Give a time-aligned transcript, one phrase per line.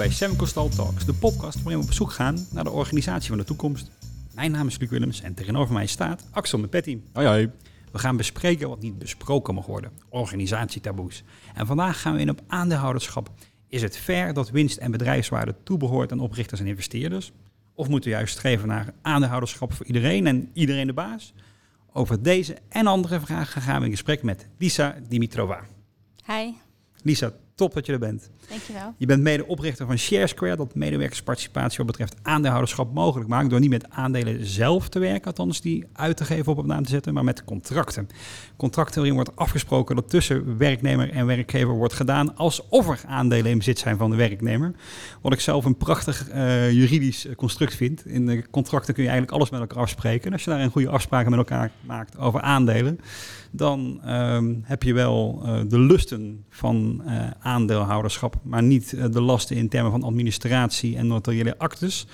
[0.00, 3.44] bij Semcostal Talks, de podcast waarin we op zoek gaan naar de organisatie van de
[3.44, 3.90] toekomst.
[4.34, 6.98] Mijn naam is Luc Willems en tegenover mij staat Axel met Petty.
[7.12, 7.50] Hoi hoi.
[7.92, 11.22] We gaan bespreken wat niet besproken mag worden, organisatietaboes.
[11.54, 13.30] En vandaag gaan we in op aandeelhouderschap.
[13.68, 17.32] Is het fair dat winst en bedrijfswaarde toebehoort aan oprichters en investeerders?
[17.74, 21.34] Of moeten we juist streven naar aandeelhouderschap voor iedereen en iedereen de baas?
[21.92, 25.64] Over deze en andere vragen gaan we in gesprek met Lisa Dimitrova.
[26.26, 26.52] Hi,
[27.02, 28.30] Lisa, top dat je er bent.
[28.48, 28.94] dankjewel.
[28.96, 33.50] Je bent medeoprichter van ShareSquare, dat medewerkersparticipatie wat betreft aandeelhouderschap mogelijk maakt.
[33.50, 36.84] Door niet met aandelen zelf te werken, althans die uit te geven op op naam
[36.84, 38.08] te zetten, maar met contracten.
[38.56, 43.58] Contracten waarin wordt afgesproken dat tussen werknemer en werkgever wordt gedaan alsof er aandelen in
[43.58, 44.72] bezit zijn van de werknemer.
[45.20, 48.06] Wat ik zelf een prachtig eh, juridisch construct vind.
[48.06, 50.26] In de contracten kun je eigenlijk alles met elkaar afspreken.
[50.26, 53.00] En als je daar een goede afspraken met elkaar maakt over aandelen,
[53.50, 59.20] dan ehm, heb je wel eh, de lusten van eh, aandeelhouderschap, maar niet eh, de
[59.20, 62.06] lasten in termen van administratie en notariële actes.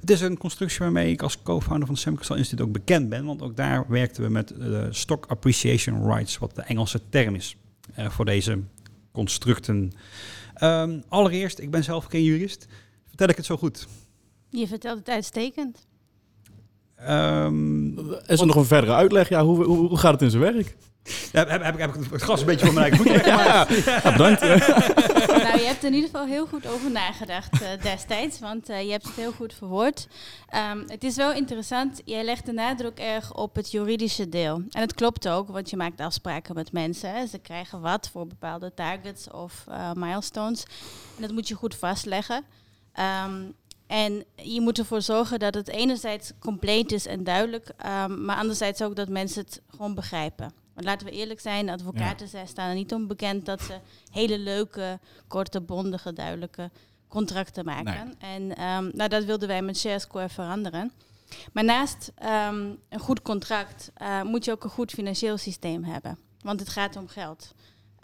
[0.00, 3.24] Het is een constructie waarmee ik als co-founder van het Semcostal Instituut ook bekend ben,
[3.24, 7.56] want ook daar werkten we met de Stock Appreciation Rights, wat de Engelse term is
[7.96, 8.58] voor deze
[9.12, 9.92] constructen.
[10.54, 12.66] Ehm, allereerst, ik ben zelf geen jurist.
[13.06, 13.86] Vertel ik het zo goed?
[14.48, 15.86] Je vertelt het uitstekend.
[17.06, 19.28] Ehm, Is er nog een verdere uitleg?
[19.28, 20.76] Ja, hoe, hoe, hoe gaat het in zijn werk?
[21.32, 24.12] heb, heb, heb, heb ik het gras een beetje voor mijn eigen voeten Ja, ja,
[24.12, 24.40] bedankt.
[25.44, 28.82] nou, je hebt er in ieder geval heel goed over nagedacht eh, destijds, want eh,
[28.82, 30.08] je hebt het heel goed verwoord.
[30.48, 34.54] Ehm, het is wel interessant, jij legt de nadruk erg op het juridische deel.
[34.54, 37.14] En het klopt ook, want je maakt afspraken met mensen.
[37.14, 37.26] Hè.
[37.26, 40.62] Ze krijgen wat voor bepaalde targets of eh, milestones.
[41.16, 42.44] En dat moet je goed vastleggen.
[42.92, 43.42] Ehm,
[43.86, 48.82] en je moet ervoor zorgen dat het enerzijds compleet is en duidelijk, ehm, maar anderzijds
[48.82, 50.52] ook dat mensen het gewoon begrijpen.
[50.74, 53.78] Want laten we eerlijk zijn, advocaten zij staan er niet onbekend dat ze
[54.10, 54.98] hele leuke,
[55.28, 56.70] korte, bondige, duidelijke
[57.08, 58.14] contracten maken.
[58.18, 60.92] En ehm, nou, dat wilden wij met ShareSquare veranderen.
[61.52, 66.18] Maar naast ehm, een goed contract eh, moet je ook een goed financieel systeem hebben.
[66.40, 67.54] Want het gaat om geld.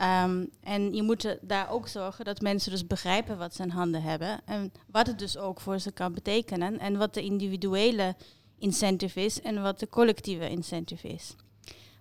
[0.00, 4.02] Ehm, en je moet daar ook zorgen dat mensen dus begrijpen wat ze in handen
[4.02, 4.40] hebben.
[4.44, 6.78] En wat het dus ook voor ze kan betekenen.
[6.78, 8.14] En wat de individuele
[8.58, 11.34] incentive is en wat de collectieve incentive is.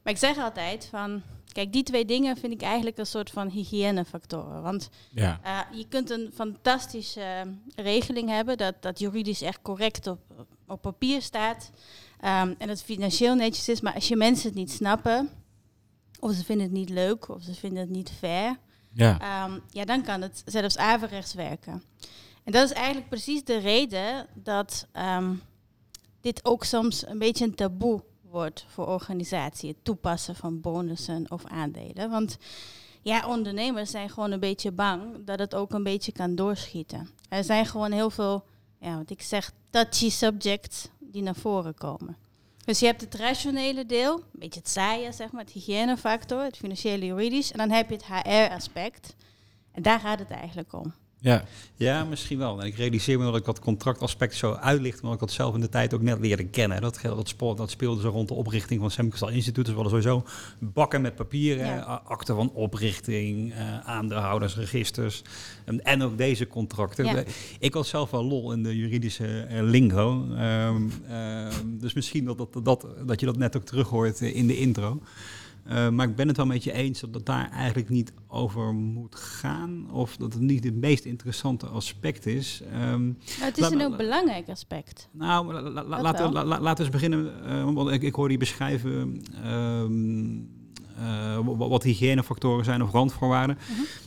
[0.04, 1.22] Maar ik zeg altijd van,
[1.52, 4.62] kijk, die twee dingen vind ik eigenlijk een soort van hygiënefactoren.
[4.62, 5.40] Want Ja.
[5.46, 7.52] uh, je kunt een fantastische uh,
[7.86, 10.20] regeling hebben, dat, dat juridisch echt correct op,
[10.68, 11.72] op papier staat.
[12.22, 15.30] Um, en dat financieel netjes is, maar als je mensen het niet snappen,
[16.20, 18.58] of ze vinden het niet leuk, of ze vinden het niet fair,
[18.94, 19.46] Ja.
[19.46, 21.84] um, ja, dan kan het zelfs averechts werken.
[22.44, 24.88] En dat is eigenlijk precies de reden dat
[25.18, 25.42] um,
[26.22, 31.46] dit ook soms een beetje een taboe wordt voor organisaties, het toepassen van bonussen of
[31.46, 32.10] aandelen.
[32.10, 32.38] Want
[33.02, 37.10] ja, ondernemers zijn gewoon een beetje bang dat het ook een beetje kan doorschieten.
[37.30, 38.44] Er zijn gewoon heel veel,
[38.80, 42.18] ja, wat ik zeg, touchy subjects die naar voren komen.
[42.70, 46.58] Dus je hebt het rationele deel, een beetje het saaie, zeg maar, het hygiënefactor, het
[46.58, 47.52] financiële juridisch.
[47.52, 49.16] En dan heb je het HR-aspect.
[49.72, 50.94] En daar gaat het eigenlijk om.
[51.22, 51.44] Ja.
[51.76, 52.62] ja, misschien wel.
[52.62, 55.62] En ik realiseer me dat ik dat contractaspect zo uitlicht, omdat ik dat zelf in
[55.62, 56.82] de tijd ook net leerde kennen.
[56.82, 59.66] Dat, dat, sport, dat speelde zo rond de oprichting van Semcostal Instituut.
[59.66, 60.28] Dus we hadden sowieso
[60.60, 62.02] bakken met papieren, ja.
[62.06, 65.22] akten van oprichting, uh, aandeelhoudersregisters
[65.66, 67.06] en, en ook deze contracten.
[67.06, 67.24] Ja.
[67.60, 70.26] Ik had zelf wel lol in de juridische uh, lingo.
[70.32, 74.48] Um, uh, dus misschien dat, dat, dat, dat je dat net ook terug hoort in
[74.48, 75.02] de intro.
[75.70, 78.74] Uh, maar ik ben het wel met je eens dat het daar eigenlijk niet over
[78.74, 79.92] moet gaan.
[79.92, 82.62] Of dat het niet het meest interessante aspect is.
[82.74, 85.10] Um, maar het is een heel belangrijk aspect.
[85.12, 87.34] Nou, la, la, la, laten, la, laten we eens beginnen.
[87.46, 90.50] Uh, want ik, ik hoorde je beschrijven um,
[91.00, 93.58] uh, wat hygiënefactoren zijn of randvoorwaarden.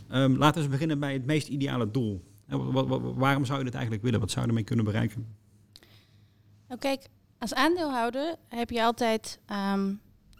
[0.08, 0.22] -huh.
[0.22, 2.24] um, laten we eens beginnen bij het meest ideale doel.
[2.46, 4.20] Wat, wat, waarom zou je dit eigenlijk willen?
[4.20, 5.26] Wat zou je ermee kunnen bereiken?
[6.68, 7.08] Nou kijk,
[7.38, 9.40] als aandeelhouder heb je altijd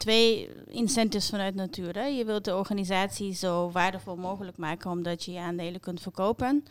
[0.03, 1.95] twee incentives vanuit natuur.
[1.95, 2.05] Hè.
[2.05, 6.65] Je wilt de organisatie zo waardevol mogelijk maken omdat je je aandelen kunt verkopen.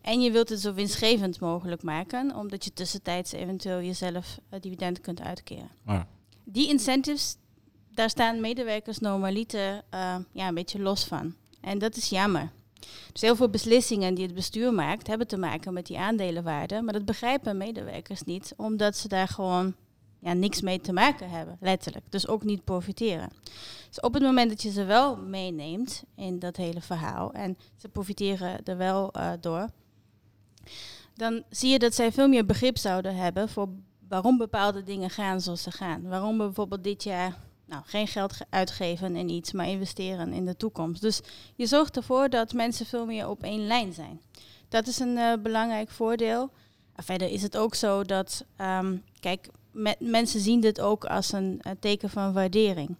[0.00, 5.00] En je wilt het zo winstgevend mogelijk maken omdat je tussentijds eventueel jezelf uh, dividend
[5.00, 5.68] kunt uitkeren.
[5.86, 6.06] Ja.
[6.44, 7.36] Die incentives,
[7.94, 11.34] daar staan medewerkers normaliter uh, ja, een beetje los van.
[11.60, 12.50] En dat is jammer.
[13.12, 16.82] Dus heel veel beslissingen die het bestuur maakt, hebben te maken met die aandelenwaarde.
[16.82, 19.74] Maar dat begrijpen medewerkers niet, omdat ze daar gewoon
[20.18, 22.10] ja, niks mee te maken hebben, letterlijk.
[22.10, 23.28] Dus ook niet profiteren.
[23.88, 27.88] Dus op het moment dat je ze wel meeneemt in dat hele verhaal en ze
[27.88, 29.68] profiteren er wel uh, door,
[31.14, 33.68] dan zie je dat zij veel meer begrip zouden hebben voor
[34.08, 36.08] waarom bepaalde dingen gaan zoals ze gaan.
[36.08, 40.56] Waarom we bijvoorbeeld dit jaar nou, geen geld uitgeven in iets, maar investeren in de
[40.56, 41.00] toekomst.
[41.00, 41.20] Dus
[41.54, 44.20] je zorgt ervoor dat mensen veel meer op één lijn zijn.
[44.68, 46.50] Dat is een eh, belangrijk voordeel.
[46.94, 51.58] Verder is het ook zo dat, ehm, kijk, me- mensen zien dit ook als een,
[51.62, 52.96] eh, teken van waardering.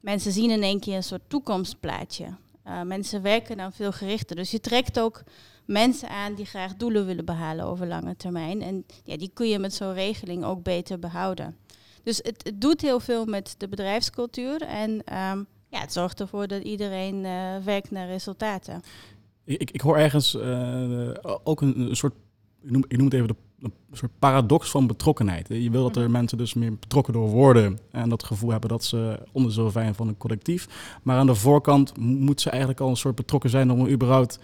[0.00, 2.26] Mensen zien in één keer een soort toekomstplaatje.
[2.62, 4.36] Eh, mensen werken dan veel gerichter.
[4.36, 5.22] Dus je trekt ook
[5.64, 8.62] mensen aan die graag doelen willen behalen over lange termijn.
[8.62, 11.56] En ja, die kun je met zo'n regeling ook beter behouden.
[12.02, 14.62] Dus het, het doet heel veel met de bedrijfscultuur.
[14.62, 18.80] En ehm, ja, het zorgt ervoor dat iedereen eh, werkt naar resultaten.
[19.44, 20.36] Ik, ik- hoor ergens
[21.44, 22.14] ook een, een soort,
[22.62, 25.48] ik noem, ik noem het even de, een soort paradox van betrokkenheid.
[25.48, 26.12] Je wil dat er Mhm.
[26.12, 30.08] mensen dus meer betrokken door worden en dat gevoel hebben dat ze onderdeel zijn van
[30.08, 30.68] een collectief.
[31.02, 34.38] Maar aan de voorkant moet ze eigenlijk al een soort betrokken zijn om überhaupt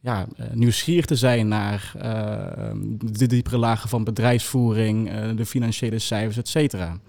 [0.00, 2.72] ja, eh, nieuwsgierig te zijn naar eh,
[3.12, 7.00] de diepere lagen van bedrijfsvoering, eh, de financiële cijfers, et cetera.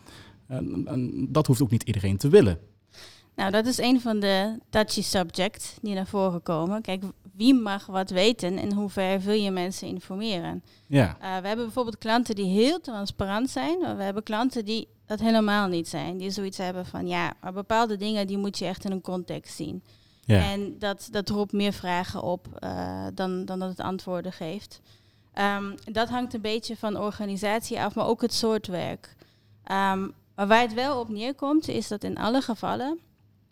[0.47, 2.59] En- en dat hoeft ook niet iedereen te willen.
[3.35, 6.81] Nou, dat is een van de touchy subjects die naar voren komen.
[6.81, 10.63] Kijk, wie mag wat weten en hoe ver wil je mensen informeren?
[10.87, 14.87] Ja, Uh, we hebben bijvoorbeeld klanten die heel transparant zijn, maar we hebben klanten die
[15.05, 16.17] dat helemaal niet zijn.
[16.17, 19.55] Die zoiets hebben van ja, maar bepaalde dingen die moet je echt in een context
[19.55, 19.83] zien.
[20.25, 20.51] ja.
[20.51, 24.81] En dat, dat roept meer vragen op eh, dan, dan dat het antwoorden geeft.
[25.33, 29.15] Ehm, dat hangt een beetje van organisatie af, maar ook het soort werk.
[29.63, 32.99] Ehm, maar waar het wel op neerkomt, is dat in alle gevallen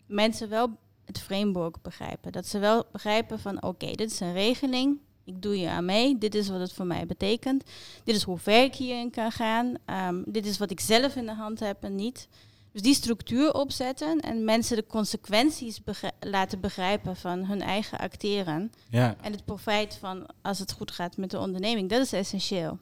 [0.06, 0.70] mensen wel
[1.12, 2.32] het framework begrijpen.
[2.32, 6.18] Dat ze wel begrijpen van oké, dit is een regeling, ik doe je aan mee,
[6.18, 7.64] dit is wat het voor mij betekent,
[8.04, 11.26] dit is hoe ver ik hierin kan gaan, Ehm, dit is wat ik zelf in
[11.26, 12.28] de hand heb en niet.
[12.72, 15.80] Dus die structuur opzetten en mensen de consequenties
[16.20, 18.72] laten begrijpen van hun eigen acteren.
[18.88, 19.16] ja.
[19.20, 22.78] En het profijt van als het goed gaat met de onderneming, dat is essentieel.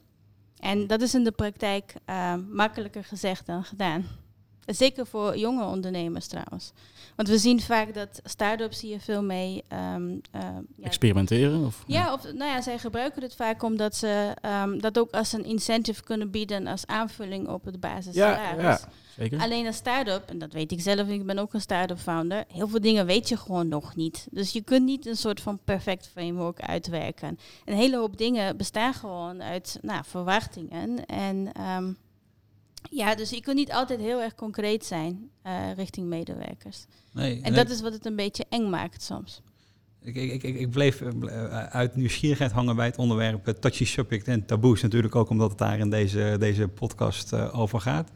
[0.59, 4.05] En dat is in de praktijk eh, makkelijker gezegd dan gedaan.
[4.75, 6.71] Zeker voor jonge ondernemers trouwens.
[7.15, 9.63] Want we zien vaak dat start-ups hier veel mee...
[9.67, 10.41] ehm, eh,
[10.75, 11.65] ja, Experimenteren?
[11.65, 15.33] Of, ja, of nou ja, zij gebruiken het vaak omdat ze ehm, dat ook als
[15.33, 18.61] een incentive kunnen bieden als aanvulling op het basissalaris.
[18.63, 18.79] Ja, ja,
[19.17, 19.39] zeker.
[19.39, 22.67] Alleen als start-up, en dat weet ik zelf, ik ben ook een start-up founder, heel
[22.67, 24.27] veel dingen weet je gewoon nog niet.
[24.31, 27.39] Dus je kunt niet een soort van perfect framework uitwerken.
[27.65, 31.05] Een hele hoop dingen bestaan gewoon uit nou, verwachtingen.
[31.05, 31.91] En ehm,
[32.89, 36.85] ja, dus je kunt niet altijd heel erg concreet zijn eh, richting medewerkers.
[37.11, 39.41] Nee, En dat is wat het een beetje eng maakt soms.
[40.03, 44.27] Ik, ik, ik, ik bleef eh, eh, uit nieuwsgierigheid hangen bij het onderwerp touchy subject
[44.27, 44.81] en taboes.
[44.81, 48.11] Natuurlijk ook omdat het daar in deze, deze podcast over gaat.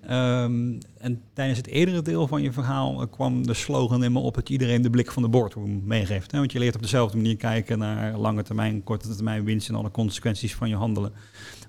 [0.00, 4.34] Ehm, en tijdens het eerdere deel van je verhaal kwam de slogan in me op
[4.34, 6.30] dat iedereen de blik van de boardroom meegeeft.
[6.30, 6.38] Hè?
[6.38, 9.90] Want je leert op dezelfde manier kijken naar lange termijn, korte termijn winst en alle
[9.90, 11.12] consequenties van je handelen.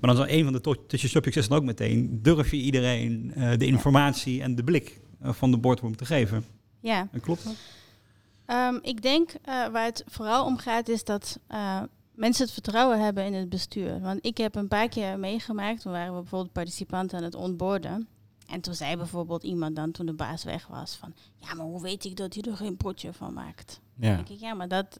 [0.02, 3.32] Maar dan is een van de touchy subjects is dan ook meteen, durf je iedereen
[3.36, 6.46] eh, de informatie en de blik eh, van de boardroom te geven?
[6.80, 7.08] Ja.
[7.12, 7.56] En klopt dat?
[8.46, 11.82] Ehm, ik denk eh, waar het vooral om gaat is dat eh,
[12.16, 14.00] mensen het vertrouwen hebben in het bestuur.
[14.02, 18.08] Want ik heb een paar keer meegemaakt, toen waren we bijvoorbeeld participanten aan het onboarden.
[18.48, 21.14] En toen zei bijvoorbeeld iemand dan, toen de baas weg was, van...
[21.38, 23.80] Ja, maar hoe weet ik dat hij er geen potje van maakt?
[23.96, 24.16] Dan Ja.
[24.16, 25.00] denk ik, ja, maar dat...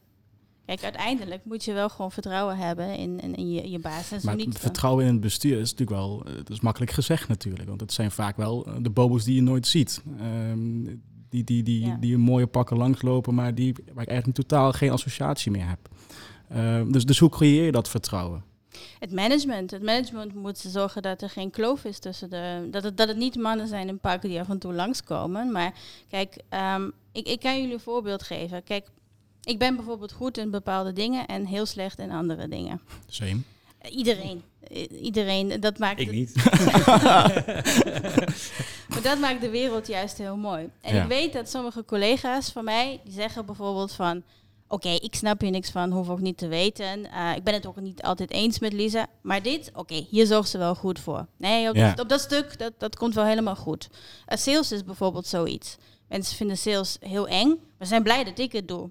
[0.66, 4.12] Kijk, uiteindelijk moet je wel gewoon vertrouwen hebben in, in, in je, je baas.
[4.12, 6.50] En zo Maar niet het dan- vertrouwen in het bestuur is natuurlijk wel, eh, dat
[6.50, 7.68] is makkelijk gezegd natuurlijk.
[7.68, 10.02] Want het zijn vaak wel eh, de bobo's die je nooit ziet.
[10.18, 10.84] Ehm,
[11.28, 11.96] die, die, die, Ja.
[12.00, 15.78] die een mooie pakken langslopen, maar die, waar ik eigenlijk totaal geen associatie meer heb.
[16.48, 18.44] Ehm, dus, dus hoe creëer je dat vertrouwen?
[18.98, 19.70] Het management.
[19.70, 22.68] Het management moet zorgen dat er geen kloof is tussen de.
[22.70, 25.52] Dat het, dat het niet mannen zijn in pakken die af en toe langskomen.
[25.52, 25.74] Maar
[26.08, 28.62] kijk, ehm, ik, ik kan jullie een voorbeeld geven.
[28.64, 28.86] Kijk,
[29.46, 32.80] ik ben bijvoorbeeld goed in bepaalde dingen en heel slecht in andere dingen.
[33.08, 33.40] Same.
[33.90, 34.42] Iedereen.
[35.02, 35.60] Iedereen.
[35.60, 36.32] Dat maakt, Ik niet.
[38.88, 40.70] maar dat maakt de wereld juist heel mooi.
[40.80, 41.02] En Ja.
[41.02, 44.22] ik weet dat sommige collega's van mij, die zeggen bijvoorbeeld van...
[44.68, 47.10] Oké, ik snap hier niks van, hoef ook niet te weten.
[47.12, 49.06] Eh, ik ben het ook niet altijd eens met Lisa.
[49.22, 51.26] Maar dit, oké, hier zorgt ze wel goed voor.
[51.36, 51.88] Nee, op, Ja.
[51.90, 53.88] dat, op dat stuk, dat, dat komt wel helemaal goed.
[54.26, 55.76] Eh, sales is bijvoorbeeld zoiets.
[56.08, 58.90] Mensen vinden sales heel eng, maar zijn blij dat ik het doe.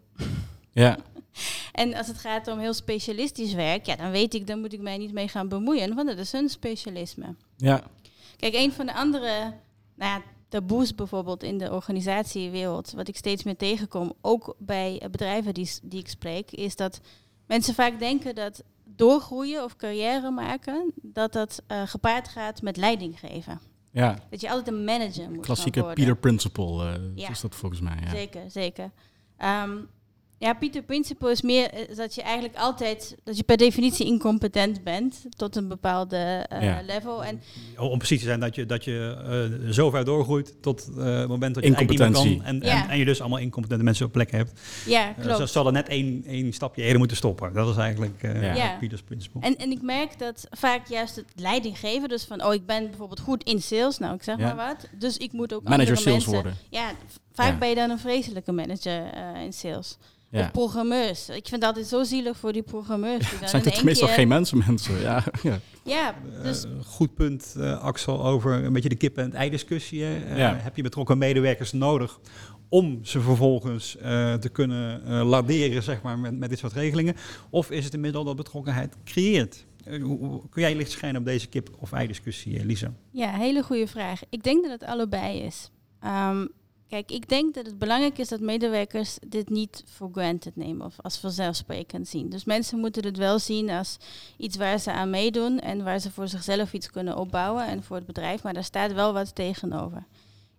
[0.71, 0.97] Ja,
[1.71, 4.81] En als het gaat om heel specialistisch werk, ja, dan weet ik, dan moet ik
[4.81, 7.35] mij niet mee gaan bemoeien, want dat is hun specialisme.
[7.57, 7.83] ja,
[8.37, 9.53] Kijk, een van de andere
[9.95, 15.53] nou ja, taboes bijvoorbeeld in de organisatiewereld, wat ik steeds meer tegenkom, ook bij bedrijven
[15.53, 16.99] die, die ik spreek, is dat
[17.47, 23.19] mensen vaak denken dat doorgroeien of carrière maken, dat dat eh, gepaard gaat met leiding
[23.19, 23.61] geven.
[23.95, 24.15] Ja.
[24.29, 25.83] Dat je altijd een manager moet Klassieke.
[25.93, 27.29] Peter Principle eh, Ja.
[27.29, 27.97] is dat volgens mij.
[28.03, 28.09] Ja.
[28.09, 28.91] Zeker, zeker.
[29.37, 29.71] Ehm,
[30.37, 34.83] Ja, Peter Principle is meer eh, dat je eigenlijk altijd, dat je per definitie incompetent
[34.83, 36.81] bent tot een bepaalde eh, Ja.
[36.85, 37.23] level.
[37.23, 37.41] En
[37.77, 39.15] Oh, Om precies te zijn dat je, dat je
[39.65, 42.41] eh, zo ver doorgroeit tot eh, het moment dat je eigenlijk meer kan.
[42.45, 42.83] En, Ja.
[42.83, 44.61] en, en je dus allemaal incompetente mensen op plekken hebt.
[44.85, 45.37] ja, klopt.
[45.37, 47.53] ze zal er net één, één stapje eerder moeten stoppen.
[47.53, 48.53] Dat is eigenlijk eh Ja.
[48.55, 48.77] Ja.
[48.79, 49.41] Peters principle.
[49.41, 52.87] En, en ik merk dat vaak juist het leiding geven, dus van, oh, ik ben
[52.89, 54.53] bijvoorbeeld goed in sales, nou, ik zeg Ja.
[54.53, 54.87] maar wat.
[54.99, 56.31] Dus ik moet ook Manager andere sales mensen...
[56.33, 56.55] worden.
[56.69, 56.91] Ja,
[57.35, 57.57] vaak Ja.
[57.57, 59.97] ben je dan een vreselijke manager eh, in sales.
[60.29, 60.41] Ja.
[60.41, 61.29] Of programmeurs.
[61.29, 63.29] Ik vind het altijd zo zielig voor die programmeurs.
[63.39, 64.99] Die zijn het meestal keer- geen mensen, mensen.
[64.99, 65.59] Ja, ja.
[65.83, 70.05] Ja, dus Eh, goed punt, eh, Axel, over een beetje de kip- en het ei-discussie.
[70.05, 70.53] Eh.
[70.63, 72.19] Heb je betrokken medewerkers nodig
[72.69, 77.15] om ze vervolgens eh, te kunnen eh laderen zeg maar, met, met dit soort regelingen?
[77.49, 79.65] Of is het een middel dat betrokkenheid creëert?
[79.83, 82.91] Eh, hoe- kun jij licht schijnen op deze kip- of ei-discussie, eh, Lisa?
[83.11, 84.21] Ja, hele goede vraag.
[84.29, 85.69] Ik denk dat het allebei is.
[86.01, 86.45] Ehm,
[86.89, 90.95] kijk, ik denk dat het belangrijk is dat medewerkers dit niet voor granted nemen of
[91.01, 92.29] als vanzelfsprekend zien.
[92.29, 93.97] Dus mensen moeten het wel zien als
[94.37, 97.95] iets waar ze aan meedoen en waar ze voor zichzelf iets kunnen opbouwen en voor
[97.95, 100.05] het bedrijf, maar daar staat wel wat tegenover.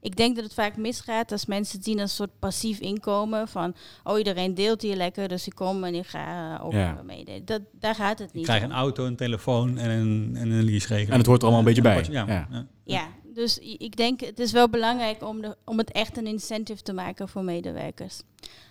[0.00, 3.48] Ik denk dat het vaak misgaat als mensen het zien als een soort passief inkomen
[3.48, 7.00] van, oh iedereen deelt hier lekker, dus ik kom en ik ga eh, ook Ja.
[7.06, 7.42] meedoen.
[7.44, 8.70] Dat, daar gaat het Je niet krijgt om.
[8.70, 11.10] een auto, een telefoon en een, en een lease-regeling.
[11.10, 12.04] En het hoort er allemaal een beetje bij.
[12.04, 12.46] je- Ja.
[12.84, 13.08] ja.
[13.36, 16.92] Dus ik denk het is wel belangrijk om, de, om het echt een incentive te
[16.92, 18.22] maken voor medewerkers.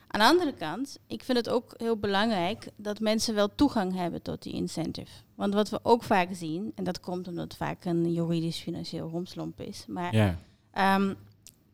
[0.08, 4.22] Aan de andere kant, ik vind het ook heel belangrijk dat mensen wel toegang hebben
[4.22, 5.12] tot die incentive.
[5.36, 9.62] Want wat we ook vaak zien, en dat komt omdat het vaak een juridisch-financieel romslomp
[9.62, 10.38] is, maar ja.
[10.72, 11.14] Ehm,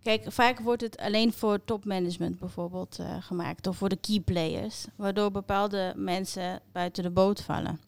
[0.02, 3.68] kijk, vaak wordt het alleen voor topmanagement bijvoorbeeld eh, gemaakt.
[3.68, 4.86] Of voor de key players.
[4.96, 7.80] Waardoor bepaalde mensen buiten de boot vallen.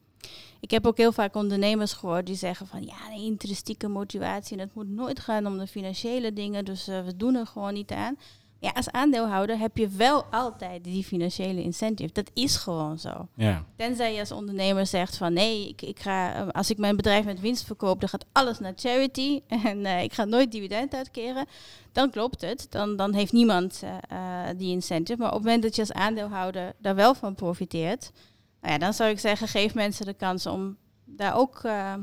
[0.64, 4.58] Ik heb ook heel vaak ondernemers gehoord die zeggen van ja, de intrinsieke motivatie.
[4.58, 6.66] En het moet nooit gaan om de financiële dingen.
[6.66, 8.18] Dus eh, we doen er gewoon niet aan.
[8.60, 12.14] Ja, als aandeelhouder heb je wel altijd die financiële incentive.
[12.14, 13.28] Dat is gewoon zo.
[13.36, 13.66] ja.
[13.76, 17.26] Tenzij je als ondernemer zegt van nee, ik, ik ga, eh, als ik mijn bedrijf
[17.26, 21.46] met winst verkoop, dan gaat alles naar charity en eh, ik ga nooit dividend uitkeren.
[21.92, 22.68] Dan klopt het.
[22.70, 23.84] Dan, dan heeft niemand
[24.58, 25.20] die incentive.
[25.20, 28.12] Maar op het moment dat je als aandeelhouder daar wel van profiteert,
[28.64, 31.94] nou ja, dan zou ik zeggen, geef mensen de kans om daar ook eh,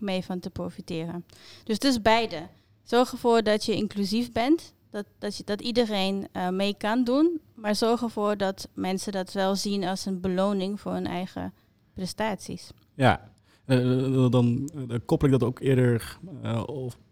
[0.00, 1.24] mee van te profiteren.
[1.64, 2.46] Dus is beide.
[2.82, 4.74] Zorg ervoor dat je inclusief bent.
[4.90, 7.40] Dat, dat, dat iedereen eh, mee kan doen.
[7.54, 11.52] Maar zorg ervoor dat mensen dat wel zien als een beloning voor hun eigen
[11.94, 12.70] prestaties.
[12.94, 13.32] Ja,
[13.64, 14.70] Eh, dan
[15.04, 16.18] koppel ik dat ook eerder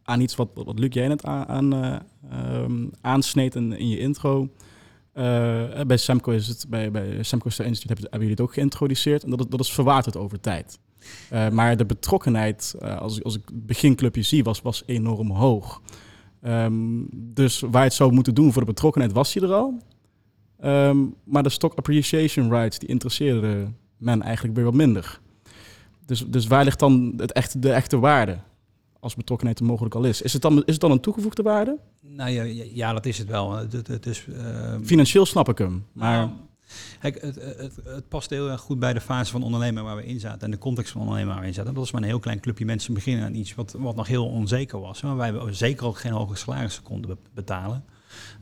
[0.02, 1.98] aan iets wat, wat Luc jij net aan, aan, eh,
[2.30, 4.48] ehm, aansneed in je intro.
[5.12, 9.24] Eh, bij Semco is het, bij, bij Semco Star Institute hebben, jullie het ook geïntroduceerd.
[9.24, 10.78] En dat, dat is verwaterd over tijd.
[11.30, 15.82] Eh, maar de betrokkenheid, eh, als, als ik het beginclubje zie, was, was enorm hoog.
[16.42, 19.78] Ehm, dus waar je het zou moeten doen voor de betrokkenheid was hij er al.
[20.60, 25.20] Ehm, maar de stock appreciation rights, die interesseerde men eigenlijk weer wat minder.
[26.06, 28.38] Dus, dus waar ligt dan het echte, de echte waarde?
[29.02, 30.22] Als betrokkenheid er mogelijk al is.
[30.22, 31.78] Is het dan, is het dan een toegevoegde waarde?
[32.00, 32.42] Nou ja,
[32.72, 33.52] ja, dat is het wel.
[33.52, 35.86] Het, het, is, ehm, Financieel snap ik hem.
[35.92, 36.30] Maar Nou,
[37.00, 40.06] kijk, het, het, het past heel erg goed bij de fase van ondernemen waar we
[40.06, 41.70] in zaten en de context van ondernemen waar we in zaten.
[41.74, 44.26] Dat was maar een heel klein clubje mensen beginnen aan iets wat, wat nog heel
[44.26, 45.02] onzeker was.
[45.02, 47.84] Maar wij zeker ook geen hoge salarissen konden be- betalen.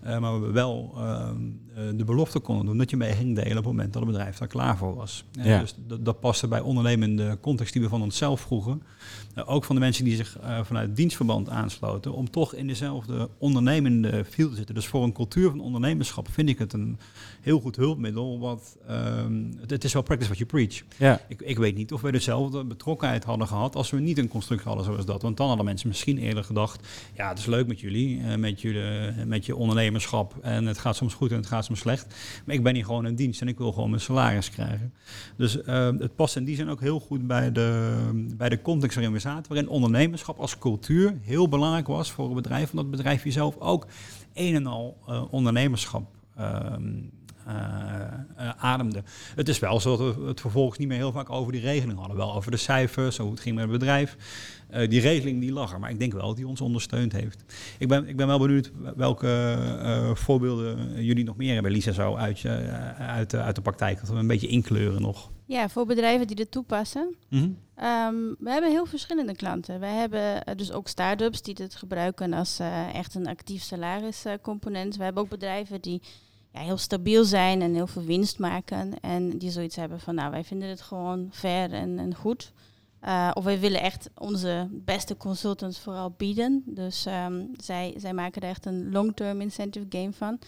[0.00, 1.36] Eh, maar we wel ehm,
[1.74, 4.10] eh, de belofte konden doen dat je mee ging delen op het moment dat het
[4.10, 5.24] bedrijf daar klaar voor was.
[5.38, 5.60] Eh, Ja.
[5.60, 8.82] Dus dat, paste bij ondernemende context die we van onszelf vroegen.
[9.44, 14.24] Ook van de mensen die zich vanuit het dienstverband aansloten, om toch in dezelfde ondernemende
[14.24, 14.74] field te zitten.
[14.74, 16.98] Dus voor een cultuur van ondernemerschap vind ik het een
[17.40, 18.38] heel goed hulpmiddel.
[18.38, 20.82] Wat, ehm, het, het is wel practice what you preach.
[20.96, 24.28] ja, Ik, ik weet niet of we dezelfde betrokkenheid hadden gehad als we niet een
[24.28, 25.22] constructie hadden zoals dat.
[25.22, 28.60] Want dan hadden mensen misschien eerder gedacht, ja het is leuk met jullie, eh, met,
[28.60, 32.14] jullie met je ondernemerschap en het gaat soms goed en het gaat soms slecht.
[32.44, 34.92] Maar ik ben hier gewoon in dienst en ik wil gewoon mijn salaris krijgen.
[35.36, 37.98] Dus eh, het past in die zin ook heel goed bij de,
[38.36, 39.52] bij de context waarin we zaten.
[39.52, 42.70] Waarin ondernemerschap als cultuur heel belangrijk was voor een bedrijf.
[42.70, 43.86] Omdat het bedrijf jezelf ook
[44.34, 46.80] een en al eh, ondernemerschap ehm, eh, eh,
[48.56, 49.02] ademde.
[49.34, 51.98] Het is wel zo dat we het vervolgens niet meer heel vaak over die regeling
[51.98, 52.16] hadden.
[52.16, 54.16] Wel over de cijfers, hoe het ging met het bedrijf.
[54.68, 57.44] Eh, die regeling die lag er, maar ik denk wel dat die ons ondersteund heeft.
[57.78, 62.14] Ik ben, ik ben wel benieuwd welke eh, voorbeelden jullie nog meer hebben, Lisa, zo
[62.14, 64.00] uit, je, eh, uit, de, uit de praktijk.
[64.00, 65.30] Dat we een beetje inkleuren nog.
[65.50, 67.14] Ja, voor bedrijven die dit toepassen.
[67.28, 67.48] Mhm.
[67.74, 69.80] Ehm, we hebben heel verschillende klanten.
[69.80, 74.96] Wij hebben eh, dus ook start-ups die dit gebruiken als eh, echt een actief salariscomponent.
[74.96, 76.02] we hebben ook bedrijven die
[76.52, 79.00] ja, heel stabiel zijn en heel veel winst maken.
[79.00, 82.52] En die zoiets hebben van, nou, wij vinden het gewoon fair en, en goed.
[83.00, 86.62] Eh, of wij willen echt onze beste consultants vooral bieden.
[86.66, 90.38] Dus ehm, zij, zij maken er echt een long-term incentive game van.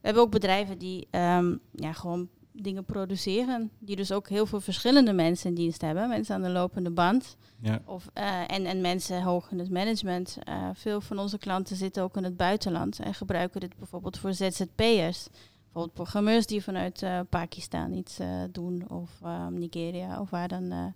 [0.00, 2.28] hebben ook bedrijven die ehm, ja, gewoon
[2.62, 3.70] dingen produceren.
[3.78, 6.08] Die dus ook heel veel verschillende mensen in dienst hebben.
[6.08, 7.36] Mensen aan de lopende band.
[7.60, 7.80] Ja.
[7.84, 10.38] Of, eh, en, en mensen hoog in het management.
[10.42, 14.34] Eh, veel van onze klanten zitten ook in het buitenland en gebruiken dit bijvoorbeeld voor
[14.34, 15.28] ZZP'ers.
[15.62, 18.18] Bijvoorbeeld programmeurs die vanuit eh, Pakistan iets
[18.50, 20.94] doen of ehm, Nigeria of waar dan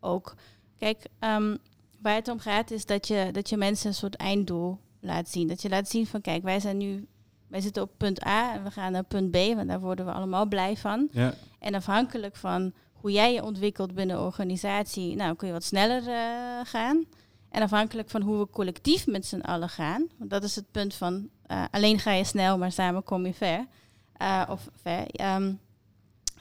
[0.00, 0.34] ook.
[0.78, 1.56] Kijk, ehm,
[2.00, 5.48] waar het om gaat is dat je, dat je mensen een soort einddoel laat zien.
[5.48, 7.06] Dat je laat zien van kijk, wij zijn nu,
[7.48, 10.12] wij zitten op punt A en we gaan naar punt B, want daar worden we
[10.12, 11.08] allemaal blij van.
[11.12, 11.34] Ja.
[11.58, 16.08] En afhankelijk van hoe jij je ontwikkelt binnen de organisatie, nou kun je wat sneller
[16.08, 17.04] eh, gaan.
[17.50, 20.94] En afhankelijk van hoe we collectief met z'n allen gaan, want dat is het punt
[20.94, 23.66] van eh, alleen ga je snel, maar samen kom je ver.
[24.12, 25.06] Eh, of ver.
[25.06, 25.52] ehm,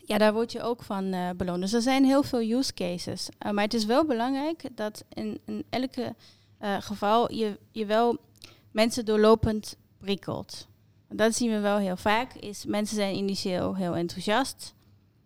[0.05, 1.61] ja, daar word je ook van beloond.
[1.61, 3.29] Dus er zijn heel veel use cases.
[3.51, 6.15] Maar het is wel belangrijk dat in, in elke
[6.79, 8.17] geval je, je wel
[8.71, 10.66] mensen doorlopend prikkelt.
[11.09, 12.33] Dat zien we wel heel vaak.
[12.33, 14.75] Is mensen zijn initieel heel enthousiast.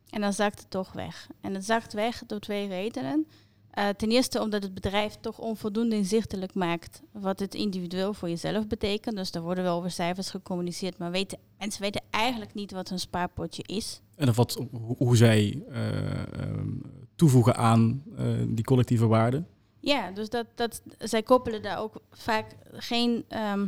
[0.09, 1.29] En dan zakt het toch weg.
[1.41, 3.27] En het zakt weg door twee redenen.
[3.71, 8.67] Eh, ten eerste omdat het bedrijf toch onvoldoende inzichtelijk maakt wat het individueel voor jezelf
[8.67, 9.15] betekent.
[9.15, 13.00] Dus er worden wel over cijfers gecommuniceerd, maar weten, mensen weten eigenlijk niet wat hun
[13.00, 14.01] spaarpotje is.
[14.15, 16.69] En of wat, hoe, hoe zij eh, ehm,
[17.15, 19.47] toevoegen aan eh, die collectieve waarden.
[19.79, 23.67] Ja, dus dat, dat, zij koppelen daar ook vaak geen ehm,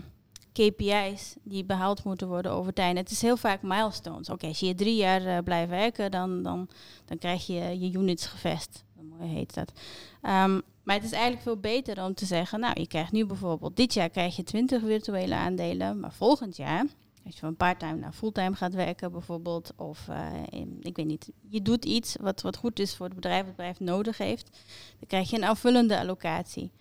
[0.53, 2.98] KPI's die behaald moeten worden over tijd.
[2.98, 4.29] Het is heel vaak milestones.
[4.29, 6.67] Oké, als je drie jaar eh, blijft werken, dan, dan,
[7.05, 8.83] dan krijg je je units gevest.
[9.01, 9.72] Mooi heet dat.
[10.22, 13.75] Ehm, maar het is eigenlijk veel beter om te zeggen, nou, je krijgt nu bijvoorbeeld,
[13.75, 16.86] dit jaar krijg je 20 virtuele aandelen, maar volgend jaar,
[17.25, 21.62] als je van parttime naar fulltime gaat werken bijvoorbeeld, of eh, ik weet niet, je
[21.62, 24.50] doet iets wat, wat goed is voor het bedrijf, wat het bedrijf nodig heeft,
[25.00, 26.72] dan krijg je een aanvullende allocatie.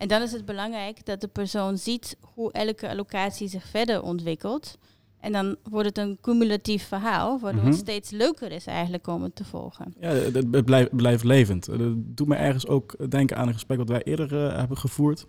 [0.00, 4.78] En dan is het belangrijk dat de persoon ziet hoe elke allocatie zich verder ontwikkelt.
[5.20, 7.70] En dan wordt het een cumulatief verhaal, waardoor Mhm.
[7.70, 9.94] het steeds leuker is eigenlijk om het te volgen.
[10.00, 11.66] Ja, het, blijft, blijft levend.
[11.66, 15.26] Dat doet me ergens ook denken aan een gesprek wat wij eerder eh, hebben gevoerd.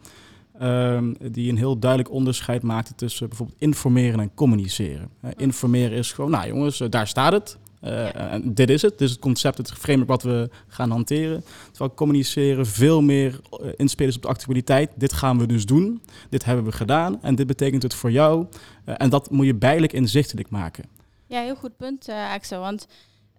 [0.60, 5.10] Ehm, die een heel duidelijk onderscheid maakte tussen bijvoorbeeld informeren en communiceren.
[5.22, 7.58] Eh, informeren is gewoon, nou jongens, eh, daar staat het.
[7.82, 8.34] Eh.
[8.34, 8.92] En dit is het.
[8.92, 11.44] Dit is het concept, het framework wat we gaan hanteren.
[11.70, 14.92] Terwijl communiceren veel meer eh, inspelen op de actualiteit.
[14.96, 16.02] Dit gaan we dus doen.
[16.30, 17.22] Dit hebben we gedaan.
[17.22, 18.46] En dit betekent het voor jou.
[18.86, 20.84] Eh, en dat moet je bijlijk inzichtelijk maken.
[21.28, 22.60] Ja, heel goed punt, Axel.
[22.60, 22.88] Want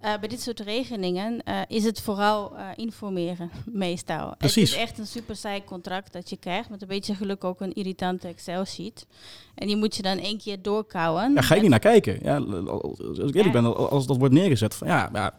[0.03, 3.51] eh, bij dit soort regelingen eh, is het vooral eh, informeren,
[3.87, 4.35] meestal.
[4.39, 4.71] Precies.
[4.71, 6.71] Het is echt een super saai contract dat je krijgt.
[6.71, 9.07] Met een beetje geluk ook een irritante Excel-sheet.
[9.55, 11.33] En die moet je dan één keer doorkouwen.
[11.35, 12.19] Ja, ga je niet naar kijken.
[12.23, 13.51] Ja, als ik eerlijk Ja.
[13.51, 15.35] ben, als dat wordt neergezet, van ja, ja,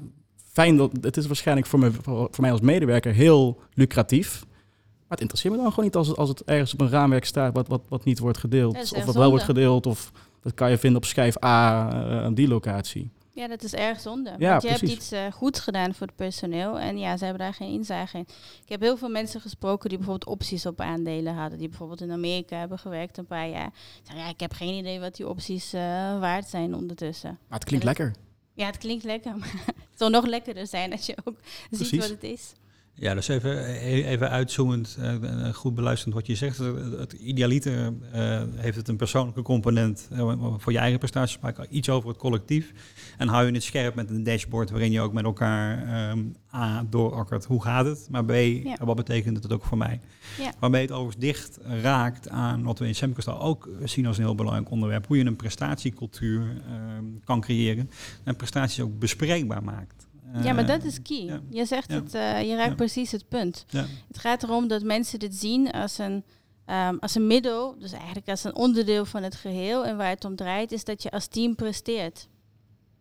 [0.52, 4.46] fijn dat het is waarschijnlijk voor, me, voor, voor mij als medewerker heel lucratief.
[4.46, 7.26] Maar het interesseert me dan gewoon niet als het, als het ergens op een raamwerk
[7.26, 8.94] staat wat, wat, wat niet wordt gedeeld.
[8.96, 11.90] Of wat wel wordt gedeeld, of dat kan je vinden op schijf A
[12.24, 13.12] aan die locatie.
[13.36, 14.36] Ja, dat is erg zonde.
[14.38, 17.44] Ja, want je hebt iets eh, goeds gedaan voor het personeel en ja, ze hebben
[17.44, 18.26] daar geen inzage in.
[18.64, 22.12] Ik heb heel veel mensen gesproken die bijvoorbeeld opties op aandelen hadden, die bijvoorbeeld in
[22.12, 23.74] Amerika hebben gewerkt een paar jaar.
[24.04, 25.82] Zeggen, ja, ik heb geen idee wat die opties eh,
[26.20, 27.40] waard zijn ondertussen.
[27.48, 28.16] Maar het klinkt dat- lekker.
[28.54, 31.36] Ja, het klinkt lekker, maar het zal nog lekkerder zijn als je ook
[31.72, 32.52] ziet wat het is.
[32.96, 35.14] Ja, dus even, e- even uitzoomend, eh,
[35.48, 36.58] eh, goed beluisterend wat je zegt.
[36.58, 40.10] Het- Het idealiter eh, heeft het een persoonlijke component
[40.58, 42.74] voor je eigen prestaties, maar iets over het collectief.
[43.18, 46.20] En hou je het scherp met een dashboard waarin je ook met elkaar ehm,
[46.56, 48.08] A, doorakkert, hoe gaat het?
[48.12, 48.78] Maar B, Ja.
[48.86, 50.00] wat betekent het ook voor mij?
[50.40, 50.52] Ja.
[50.60, 54.36] Waarmee het overigens dicht raakt aan wat we in Semcastal ook zien als een heel
[54.36, 55.08] belangrijk onderwerp.
[55.08, 57.90] Hoe je een prestatiecultuur ehm, kan creëren
[58.24, 60.08] en prestaties ook bespreekbaar maakt.
[60.42, 61.24] Ja, maar Eh, dat is key.
[61.26, 61.42] ja.
[61.50, 61.96] Je zegt Ja.
[61.96, 62.76] het, eh, je raakt Ja.
[62.76, 63.66] precies het punt.
[64.08, 66.24] Het gaat erom dat mensen dit zien als een,
[66.66, 69.86] ehm, als een middel, dus eigenlijk als een onderdeel van het geheel.
[69.86, 72.28] En waar het om draait is dat je als team presteert.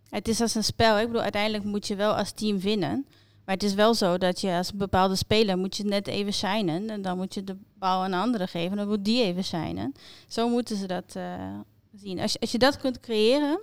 [0.09, 0.99] Het is als een spel.
[0.99, 3.07] Ik bedoel, uiteindelijk moet je wel als team winnen.
[3.45, 6.33] Maar het is wel zo dat je als een bepaalde speler moet je net even
[6.33, 6.90] shinen.
[6.90, 8.71] En dan moet je de bal aan een andere geven.
[8.71, 9.92] En dan moet die even shinen.
[10.29, 11.59] Zo moeten ze dat eh,
[11.97, 12.21] zien.
[12.21, 13.61] Als je, als je dat kunt creëren,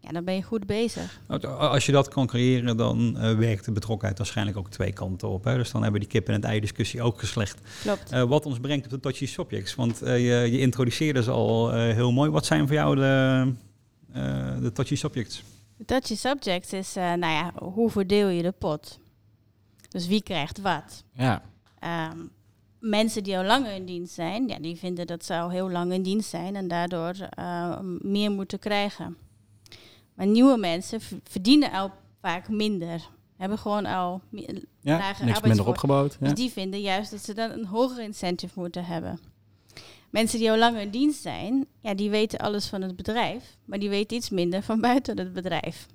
[0.00, 1.20] ja, dan ben je goed bezig.
[1.28, 5.28] Nou, Als je dat kan creëren, dan eh, werkt de betrokkenheid waarschijnlijk ook twee kanten
[5.28, 5.44] op.
[5.44, 5.56] Hè?
[5.56, 7.60] Dus dan hebben we die kip en het ei discussie ook geslecht.
[7.82, 8.10] Klopt.
[8.12, 9.74] Eh, wat ons brengt op de touchy subjects.
[9.74, 12.30] Want eh, je, je introduceerde ze al eh, heel mooi.
[12.30, 13.52] Wat zijn voor jou de,
[14.12, 15.42] eh, de touchy subjects?
[15.76, 18.98] De touchy subject is, eh, nou ja, hoe verdeel je de pot?
[19.88, 21.04] Dus wie krijgt wat?
[21.12, 21.42] Ja,
[21.78, 22.18] Ehm,
[22.78, 25.92] mensen die al langer in dienst zijn, ja, die vinden dat ze al heel lang
[25.92, 29.16] in dienst zijn en daardoor eh, meer moeten krijgen.
[30.20, 33.08] Maar nieuwe mensen verdienen al vaak minder.
[33.36, 34.20] Hebben gewoon al
[34.80, 36.16] ja Lage minder opgebouwd.
[36.20, 36.26] Ja.
[36.26, 39.20] Dus die vinden juist dat ze dan een hoger incentive moeten hebben.
[40.10, 43.78] Mensen die al langer in dienst zijn, ja, die weten alles van het bedrijf, maar
[43.78, 45.86] die weten iets minder van buiten het bedrijf.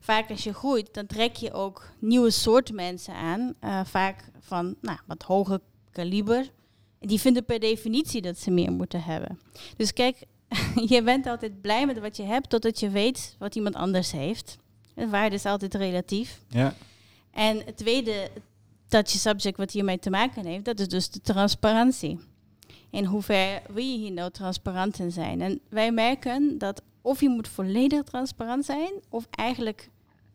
[0.00, 4.74] Vaak als je groeit, dan trek je ook nieuwe soorten mensen aan, uh, vaak van
[4.80, 6.50] nou, wat hoger kaliber.
[6.98, 9.38] En die vinden per definitie dat ze meer moeten hebben.
[9.76, 10.26] Dus kijk,
[10.94, 14.58] je bent altijd blij met wat je hebt, totdat je weet wat iemand anders heeft.
[14.94, 16.40] De waarde is altijd relatief.
[16.48, 16.74] Ja.
[17.30, 18.30] En het tweede
[18.88, 22.18] touchy subject wat hiermee te maken heeft, dat is dus de transparantie.
[22.90, 25.40] In hoever wil je hier nou transparant in zijn?
[25.40, 29.88] En wij merken dat of je moet volledig transparant zijn, of eigenlijk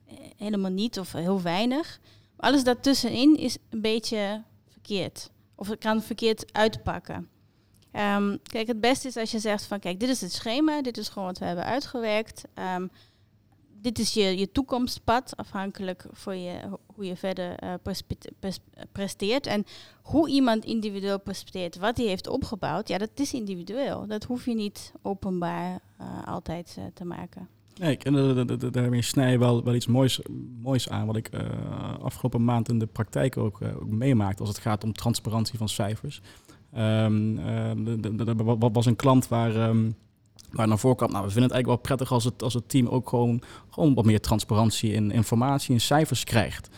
[0.08, 2.00] eh, helemaal niet of heel weinig.
[2.36, 5.30] Alles daartussenin is een beetje verkeerd.
[5.56, 7.30] Of het kan verkeerd uitpakken.
[7.96, 10.98] Um, kijk, het beste is als je zegt van kijk, dit is het schema, dit
[10.98, 12.44] is gewoon wat we hebben uitgewerkt.
[12.76, 12.90] Um,
[13.82, 17.74] dit is je, je toekomstpad, afhankelijk voor je, hoe je verder uh,
[18.92, 19.48] presteert.
[19.48, 19.66] En
[20.02, 24.08] hoe iemand individueel presteert, wat hij heeft opgebouwd, ja, dat is individueel.
[24.08, 27.48] Dat hoef je niet openbaar uh, altijd uh, te maken.
[27.80, 30.20] Nee, en daarmee snij je wel, wel iets moois,
[30.62, 31.30] moois aan, wat ik
[32.02, 36.22] afgelopen maand in de praktijk ook, ook meemaakte als het gaat om transparantie van cijfers.
[36.78, 39.70] Um, er was een klant waar...
[39.70, 39.96] Um,
[40.52, 42.70] waar naar voren kwam, nou, we vinden het eigenlijk wel prettig als het, als het
[42.70, 46.70] team ook gewoon, gewoon wat meer transparantie in informatie en cijfers krijgt.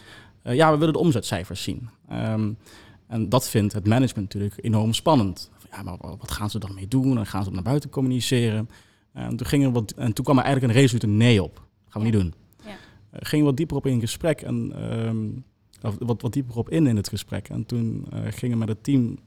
[0.43, 1.89] Uh, ja, we willen de omzetcijfers zien.
[2.12, 2.58] Um,
[3.08, 5.51] en dat vindt het management natuurlijk enorm spannend.
[5.71, 7.17] Ja, maar wat gaan ze dan mee doen?
[7.17, 8.69] En gaan ze naar buiten communiceren?
[9.13, 11.55] En toen, gingen we wat, en toen kwam er eigenlijk een resoluut nee op.
[11.55, 12.34] Dat gaan we niet doen.
[12.63, 12.69] Ja.
[12.69, 12.75] Uh,
[13.12, 15.43] gingen we wat dieper op in gesprek en um,
[15.99, 17.49] wat, wat dieper op in in het gesprek.
[17.49, 19.17] En toen uh, gingen we met het team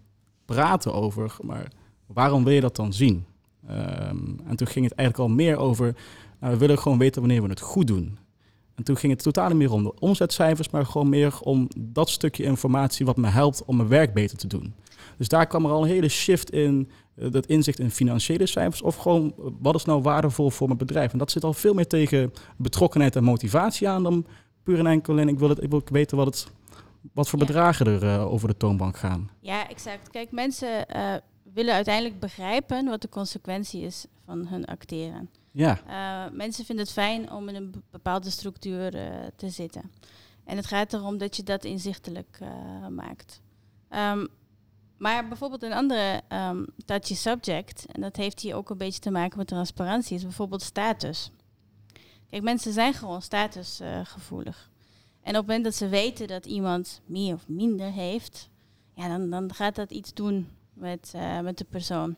[0.55, 1.73] praten over, maar
[2.07, 3.25] waarom wil je dat dan zien?
[3.71, 5.95] Um, en toen ging het eigenlijk al meer over,
[6.41, 8.19] nou, we willen gewoon weten wanneer we het goed doen.
[8.75, 12.09] En toen ging het totaal niet meer om de omzetcijfers, maar gewoon meer om dat
[12.11, 14.75] stukje informatie wat me helpt om mijn werk beter te doen.
[15.17, 18.83] Dus daar kwam er al een hele shift in, uh, dat inzicht in financiële cijfers,
[18.83, 21.13] of gewoon wat is nou waardevol voor mijn bedrijf.
[21.13, 24.27] En dat zit al veel meer tegen betrokkenheid en motivatie aan dan
[24.63, 26.47] puur en enkel en ik wil, het, ik wil weten wat, het,
[27.13, 27.45] wat voor ja.
[27.45, 29.31] bedragen er uh, over de toonbank gaan.
[29.41, 30.11] Ja, exact.
[30.11, 31.15] Kijk, mensen uh,
[31.53, 35.31] willen uiteindelijk begrijpen wat de consequentie is van hun acteren.
[35.53, 35.79] Ja.
[35.87, 38.91] Uh, mensen vinden het fijn om in een bepaalde structuur
[39.37, 39.91] te zitten.
[40.45, 42.39] En het gaat erom dat je dat inzichtelijk
[42.91, 43.41] maakt.
[43.91, 44.29] Um,
[44.99, 49.11] maar bijvoorbeeld een andere um, touchy subject, en dat heeft hier ook een beetje te
[49.11, 51.31] maken met transparantie, is bijvoorbeeld status.
[52.31, 54.71] Kijk, mensen zijn gewoon statusgevoelig.
[55.29, 58.49] En op het moment dat ze weten dat iemand meer of minder heeft,
[58.95, 62.17] ja, dan, dan gaat dat iets doen met, uh, met de persoon.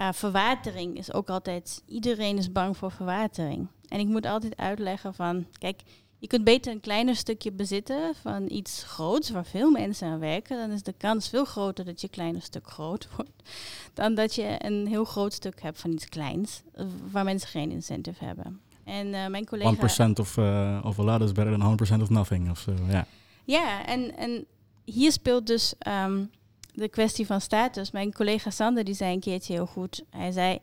[0.00, 3.66] Uh, verwatering is ook altijd, iedereen is bang voor verwatering.
[3.88, 5.80] En ik moet altijd uitleggen van, kijk,
[6.18, 10.58] je kunt beter een kleiner stukje bezitten van iets groots waar veel mensen aan werken.
[10.58, 13.50] Dan is de kans veel groter dat je een kleiner stuk groot wordt.
[13.94, 17.70] Dan dat je een heel groot stuk hebt van iets kleins eh, waar mensen geen
[17.70, 18.60] incentive hebben.
[18.90, 20.08] En uh, mijn collega...
[20.08, 22.50] 1% of, uh, of a lot is better than 100% of nothing.
[22.50, 23.02] Of so, yeah.
[23.44, 24.44] Ja, en, en
[24.84, 26.30] hier speelt dus um,
[26.74, 27.90] de kwestie van status.
[27.90, 30.04] Mijn collega Sander die zei een keertje heel goed.
[30.10, 30.58] Hij zei,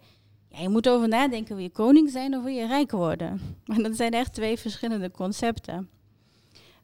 [0.49, 3.41] ja, je moet over nadenken, wil je koning zijn of wil je rijk worden?
[3.65, 5.89] Maar dat zijn echt twee verschillende concepten.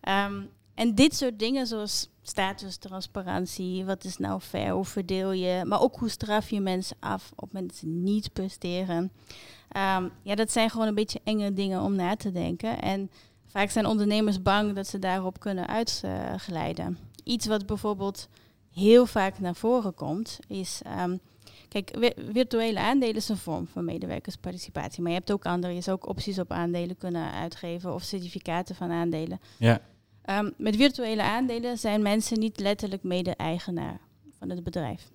[0.09, 5.61] Um, en dit soort dingen zoals status, transparantie, wat is nou fair, hoe verdeel je,
[5.65, 9.11] maar ook hoe straf je mensen af op mensen niet presteren.
[9.77, 12.81] Um, ja, dat zijn gewoon een beetje enge dingen om na te denken.
[12.81, 13.09] En
[13.45, 16.97] vaak zijn ondernemers bang dat ze daarop kunnen uitglijden.
[17.23, 18.27] Iets wat bijvoorbeeld
[18.73, 20.81] heel vaak naar voren komt, is.
[20.99, 21.19] Um,
[21.69, 25.01] kijk, virtuele aandelen is een vorm van medewerkersparticipatie.
[25.01, 25.73] Maar je hebt ook andere.
[25.73, 29.39] Je zou ook opties op aandelen kunnen uitgeven of certificaten van aandelen.
[29.57, 29.81] Ja.
[30.29, 33.99] Um, met virtuele aandelen zijn mensen niet letterlijk mede-eigenaar
[34.37, 35.11] van het bedrijf.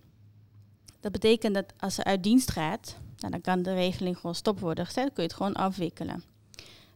[1.00, 4.60] Dat betekent dat als ze uit dienst gaat, nou, dan kan de regeling gewoon stop
[4.60, 5.04] worden gezet.
[5.04, 6.24] Dan kun je het gewoon afwikkelen.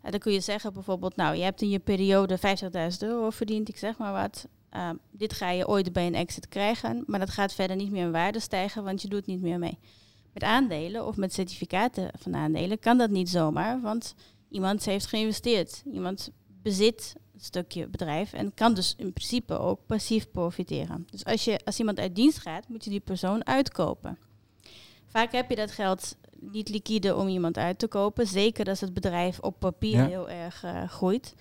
[0.02, 2.42] En dan kun je zeggen bijvoorbeeld, nou, je hebt in je periode 50.000
[2.98, 4.46] euro verdiend, ik zeg maar wat.
[4.76, 8.04] Uh, dit ga je ooit bij een exit krijgen, maar dat gaat verder niet meer
[8.04, 9.78] in waarde stijgen, want je doet niet meer mee.
[10.32, 14.14] Met aandelen of met certificaten van aandelen kan dat niet zomaar, want
[14.48, 15.82] iemand heeft geïnvesteerd.
[15.92, 16.30] Iemand
[16.62, 21.06] bezit stukje bedrijf en kan dus in principe ook passief profiteren.
[21.10, 24.18] Dus als, je, als iemand uit dienst gaat, moet je die persoon uitkopen.
[25.06, 28.94] Vaak heb je dat geld niet liquide om iemand uit te kopen, zeker als het
[28.94, 30.06] bedrijf op papier ja.
[30.06, 31.34] heel erg uh, groeit.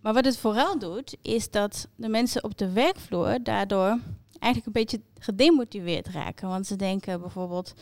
[0.00, 3.98] Maar wat het vooral doet, is dat de mensen op de werkvloer daardoor
[4.38, 6.48] eigenlijk een beetje gedemotiveerd raken.
[6.48, 7.74] Want ze denken bijvoorbeeld,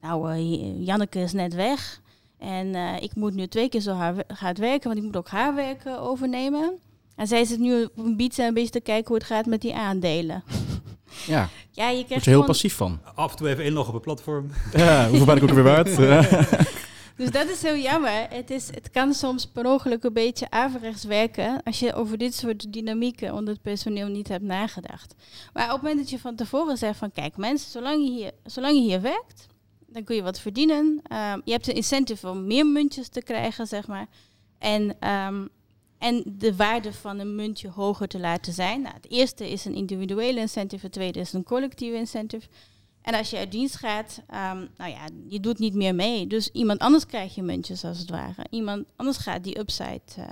[0.00, 2.02] nou, uh, Janneke is net weg.
[2.38, 3.92] En uh, ik moet nu twee keer zo
[4.38, 6.78] hard werken, want ik moet ook haar werk overnemen.
[7.16, 9.60] En zij zit nu op een pizza een beetje te kijken hoe het gaat met
[9.60, 10.42] die aandelen.
[11.26, 13.00] Ja, Ja, je word krijgt je heel gewoon- passief van.
[13.14, 14.50] Af en toe even inloggen op een platform.
[14.76, 15.96] Ja, hoeveel ben ik ook weer waard?
[17.16, 18.26] Dus dat is heel jammer.
[18.30, 22.34] Het, is, het kan soms per ongeluk een beetje averechts werken als je over dit
[22.34, 25.14] soort dynamieken onder het personeel niet hebt nagedacht.
[25.52, 28.30] Maar op het moment dat je van tevoren zegt van kijk mensen, zolang je hier,
[28.44, 29.46] zolang je hier werkt,
[29.94, 31.00] dan kun je wat verdienen.
[31.02, 34.06] Ehm, je hebt een incentive om meer muntjes te krijgen, zeg maar.
[34.58, 35.46] En, ehm,
[35.98, 38.82] en de waarde van een muntje hoger te laten zijn.
[38.82, 42.48] Nou, het eerste is een individuele incentive, het tweede is een collectieve incentive.
[43.02, 46.26] En als je uit dienst gaat, ehm, nou ja, je doet niet meer mee.
[46.26, 48.46] Dus iemand anders krijgt je muntjes als het ware.
[48.50, 50.24] Iemand anders gaat die upside eh,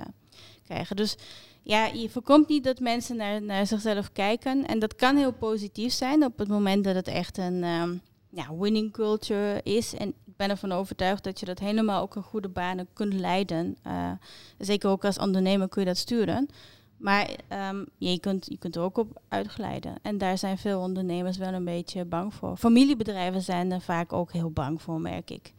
[0.63, 0.95] krijgen.
[0.95, 1.15] Dus
[1.61, 4.65] ja, je voorkomt niet dat mensen naar, naar zichzelf kijken.
[4.65, 8.01] En dat kan heel positief zijn op het moment dat het echt een
[8.33, 9.93] ja, winning culture is.
[9.93, 13.77] En ik ben ervan overtuigd dat je dat helemaal ook in goede banen kunt leiden.
[13.83, 14.11] Eh,
[14.57, 16.49] zeker ook als ondernemer kun je dat sturen.
[16.97, 19.95] Maar ehm, je, kunt, je kunt er ook op uitglijden.
[20.01, 22.57] En daar zijn veel ondernemers wel een beetje bang voor.
[22.57, 25.53] Familiebedrijven zijn er vaak ook heel bang voor, merk ik.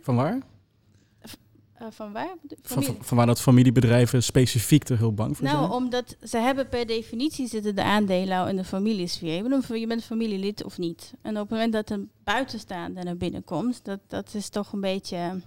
[0.00, 0.38] Van waar?
[1.82, 2.34] Eh, van waar?
[2.62, 5.70] Van, van, waar dat familiebedrijven specifiek er heel bang voor nou, zijn?
[5.70, 9.34] omdat ze hebben per definitie zitten de aandelen al in de familiesfeer.
[9.34, 11.12] Je bent, je bent familielid of niet.
[11.22, 14.80] En op het moment dat een buitenstaander naar binnen komt, dat, dat is toch een
[14.80, 15.40] beetje...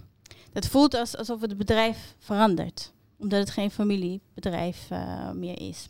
[0.52, 2.93] Dat voelt als, alsof het bedrijf verandert.
[3.17, 5.89] Omdat het geen familiebedrijf eh, meer is.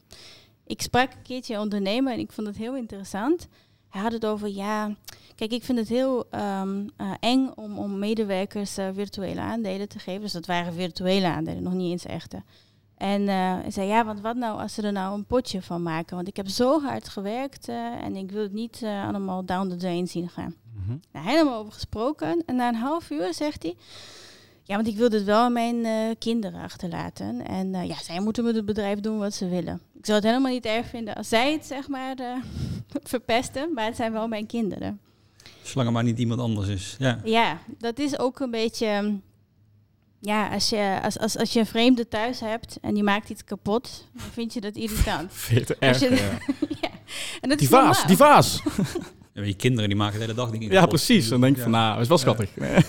[0.68, 3.48] Ik sprak een keertje een ondernemer en ik vond het heel interessant.
[3.96, 4.96] Hij had het over, ja,
[5.36, 10.00] kijk, ik vind het heel ehm, eh, eng om, om medewerkers eh, virtuele aandelen te
[10.00, 10.22] geven.
[10.22, 12.44] Dus dat waren virtuele aandelen, nog niet eens echte.
[12.98, 15.84] En eh, hij zei, ja, want wat nou als ze er nou een potje van
[15.84, 16.16] maken?
[16.16, 20.08] Want ik heb zo hard gewerkt en ik wil het niet allemaal down the drain
[20.08, 20.56] zien gaan.
[20.74, 20.98] Mhm.
[21.12, 22.44] Nou, helemaal over gesproken.
[22.46, 23.76] En na een half uur zegt hij...
[24.68, 27.46] Ja, want ik wil dit wel aan mijn eh, kinderen achterlaten.
[27.48, 29.82] En eh, ja, zij moeten met het bedrijf doen wat ze willen.
[29.98, 32.26] Ik zou het helemaal niet erg vinden als zij het, zeg maar, eh,
[33.14, 33.74] verpesten.
[33.74, 35.00] Maar het zijn wel mijn kinderen.
[35.62, 36.96] Zolang er maar niet iemand anders is.
[37.00, 37.20] Ja.
[37.24, 39.02] Ja, dat is ook een beetje...
[39.02, 39.22] mm,
[40.20, 43.44] Ja, als je, als, als, als je een vreemde thuis hebt en die maakt iets
[43.44, 45.34] kapot, dan vind je dat irritant.
[45.48, 46.00] Vind je het erg?
[46.00, 46.38] je- ja.
[46.82, 46.90] ja.
[47.42, 48.08] En dat Die is vaas, normaal.
[48.08, 48.62] die vaas.
[49.34, 50.90] Ja, je kinderen die maken de hele dag dingen Ja, kapot.
[50.90, 51.28] precies.
[51.28, 51.62] Dan denk Ja.
[51.62, 52.50] van, nou, is wel schattig.
[52.56, 52.82] Ja,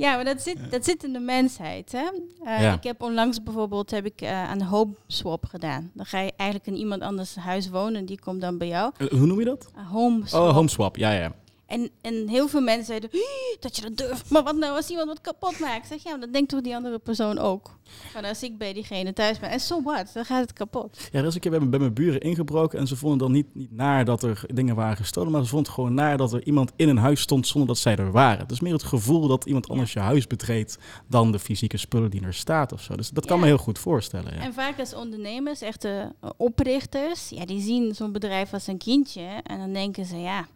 [0.00, 1.92] maar dat zit, dat zit in de mensheid.
[1.92, 2.08] Hè?
[2.44, 2.72] Eh, Ja.
[2.74, 5.90] Ik heb onlangs bijvoorbeeld heb ik, eh, aan home swap gedaan.
[5.94, 8.04] Dan ga je eigenlijk in iemand anders huis wonen.
[8.04, 8.92] Die komt dan bij jou.
[8.98, 9.70] Eh, Hoe noem je dat?
[9.76, 10.42] Een home swap.
[10.42, 10.96] Oh, homeswap.
[10.96, 11.32] Ja, ja.
[11.70, 14.30] En, en heel veel mensen zeiden, "Hie, dat je dat durft.
[14.30, 15.86] Maar wat nou als iemand wat kapot maakt?
[15.86, 17.78] Zeg, ja, maar dat denkt toch die andere persoon ook.
[18.12, 19.50] Van als ik bij diegene thuis ben.
[19.50, 20.10] En so what?
[20.14, 21.08] Dan gaat het kapot.
[21.12, 23.32] Ja, er is een keer bij mijn, bij mijn buren ingebroken en ze vonden dan
[23.32, 26.44] niet, niet naar dat er dingen waren gestolen, maar ze vonden gewoon naar dat er
[26.44, 28.38] iemand in een huis stond zonder dat zij er waren.
[28.38, 30.78] Het is meer het gevoel dat iemand anders je huis betreedt
[31.08, 32.96] dan de fysieke spullen die er staat of zo.
[32.96, 34.34] Dus dat kan me heel goed voorstellen.
[34.34, 34.40] Ja.
[34.40, 39.40] En vaak als ondernemers, echte oprichters, ja, die zien zo'n bedrijf als een kindje.
[39.42, 40.46] En dan denken ze, ja,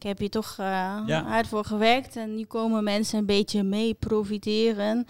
[0.00, 1.22] ik heb hier toch eh, Ja.
[1.24, 2.16] hard voor gewerkt.
[2.16, 5.06] En nu komen mensen een beetje mee profiteren.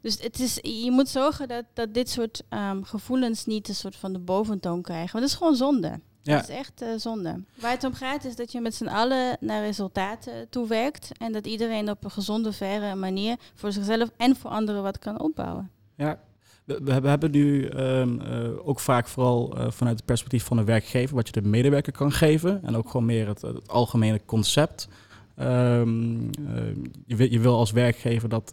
[0.00, 3.96] Dus het is, je moet zorgen dat, dat dit soort ehm, gevoelens niet een soort
[3.96, 5.12] van de boventoon krijgen.
[5.12, 6.00] Want dat is gewoon zonde.
[6.22, 6.36] Ja.
[6.36, 7.42] Dat is echt eh, zonde.
[7.60, 11.10] Waar het om gaat is dat je met z'n allen naar resultaten toewerkt.
[11.18, 15.20] En dat iedereen op een gezonde, verre manier voor zichzelf en voor anderen wat kan
[15.20, 15.70] opbouwen.
[15.96, 16.18] Ja.
[16.64, 21.14] We, hebben- nu ehm, eh, ook vaak vooral eh, vanuit het perspectief van de werkgever,
[21.14, 22.60] wat je de medewerker kan geven.
[22.62, 24.88] En ook gewoon meer het, algemene concept.
[25.36, 26.62] Ehm, eh,
[27.06, 28.50] je, wil, je wil als werkgever dat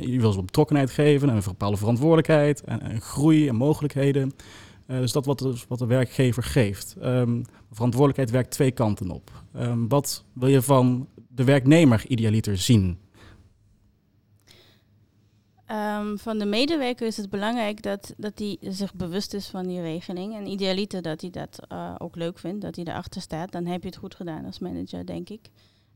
[0.00, 4.32] je wil ze betrokkenheid geven en een bepaalde verantwoordelijkheid en, groei en mogelijkheden.
[4.86, 6.96] Dus dat wat de, wat de werkgever geeft.
[7.00, 9.30] Ehm, verantwoordelijkheid werkt twee kanten op.
[9.88, 12.98] Wat wil je van de werknemer idealiter zien?
[15.70, 19.80] Ehm, van de medewerker is het belangrijk dat, dat hij zich bewust is van die
[19.80, 20.34] regeling.
[20.34, 23.52] En idealiter dat hij dat eh, ook leuk vindt, dat hij erachter staat.
[23.52, 25.40] Dan heb je het goed gedaan als manager, denk ik.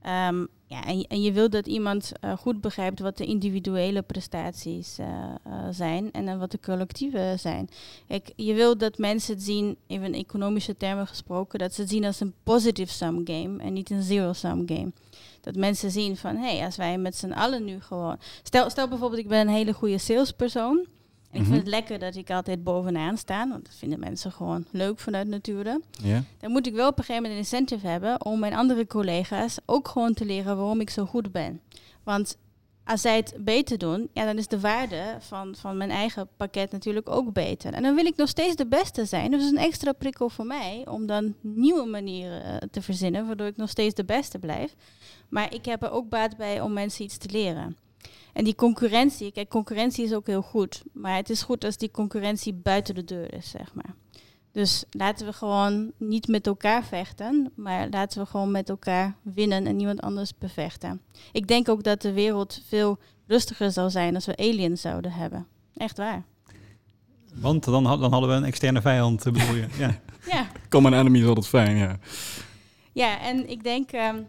[0.00, 4.98] Ehm, ja, en, en je wilt dat iemand eh, goed begrijpt wat de individuele prestaties
[4.98, 5.34] eh,
[5.70, 7.68] zijn en wat de collectieve zijn.
[8.08, 11.90] Kijk, je wilt dat mensen het zien, even in economische termen gesproken, dat ze het
[11.90, 14.92] zien als een positive sum game en niet een zero sum game.
[15.44, 18.18] Dat mensen zien van, hé, hey, als wij met z'n allen nu gewoon...
[18.42, 20.76] Stel, stel bijvoorbeeld, ik ben een hele goede salespersoon.
[21.30, 21.50] En ik Mhm.
[21.50, 23.48] vind het lekker dat ik altijd bovenaan sta.
[23.48, 25.80] Want dat vinden mensen gewoon leuk vanuit nature.
[26.02, 26.22] Ja?
[26.40, 28.24] Dan moet ik wel op een gegeven moment een incentive hebben...
[28.24, 31.60] om mijn andere collega's ook gewoon te leren waarom ik zo goed ben.
[32.02, 32.36] Want
[32.84, 36.70] als zij het beter doen, ja, dan is de waarde van, van mijn eigen pakket
[36.72, 37.72] natuurlijk ook beter.
[37.72, 39.30] En dan wil ik nog steeds de beste zijn.
[39.30, 43.56] Dus een extra prikkel voor mij om dan nieuwe manieren eh, te verzinnen, waardoor ik
[43.56, 44.74] nog steeds de beste blijf.
[45.34, 47.76] Maar ik heb er ook baat bij om mensen iets te leren.
[48.32, 50.82] En die concurrentie, kijk, concurrentie is ook heel goed.
[50.92, 53.94] Maar het is goed als die concurrentie buiten de deur is, zeg maar.
[54.52, 59.66] Dus laten we gewoon niet met elkaar vechten, maar laten we gewoon met elkaar winnen
[59.66, 61.00] en niemand anders bevechten.
[61.32, 65.46] Ik denk ook dat de wereld veel rustiger zou zijn als we aliens zouden hebben.
[65.76, 66.24] Echt waar.
[67.34, 69.66] Want dan, dan hadden we een externe vijand, bedoel je?
[69.78, 70.00] Ja.
[70.26, 70.46] ja.
[70.68, 71.98] Common enemy is altijd fijn, ja.
[72.92, 74.22] Ja, en ik denk, ehm,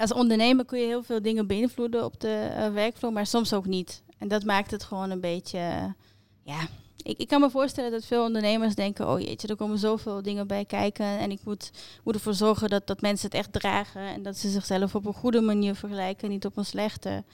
[0.00, 3.66] als ondernemer kun je heel veel dingen beïnvloeden op de uh, werkvloer, maar soms ook
[3.66, 4.02] niet.
[4.18, 5.94] En dat maakt het gewoon een beetje,
[6.42, 6.68] ja,
[7.02, 10.46] ik, ik kan me voorstellen dat veel ondernemers denken, oh jeetje, er komen zoveel dingen
[10.46, 11.70] bij kijken en ik moet,
[12.04, 15.14] moet ervoor zorgen dat, dat mensen het echt dragen en dat ze zichzelf op een
[15.14, 17.24] goede manier vergelijken, niet op een slechte.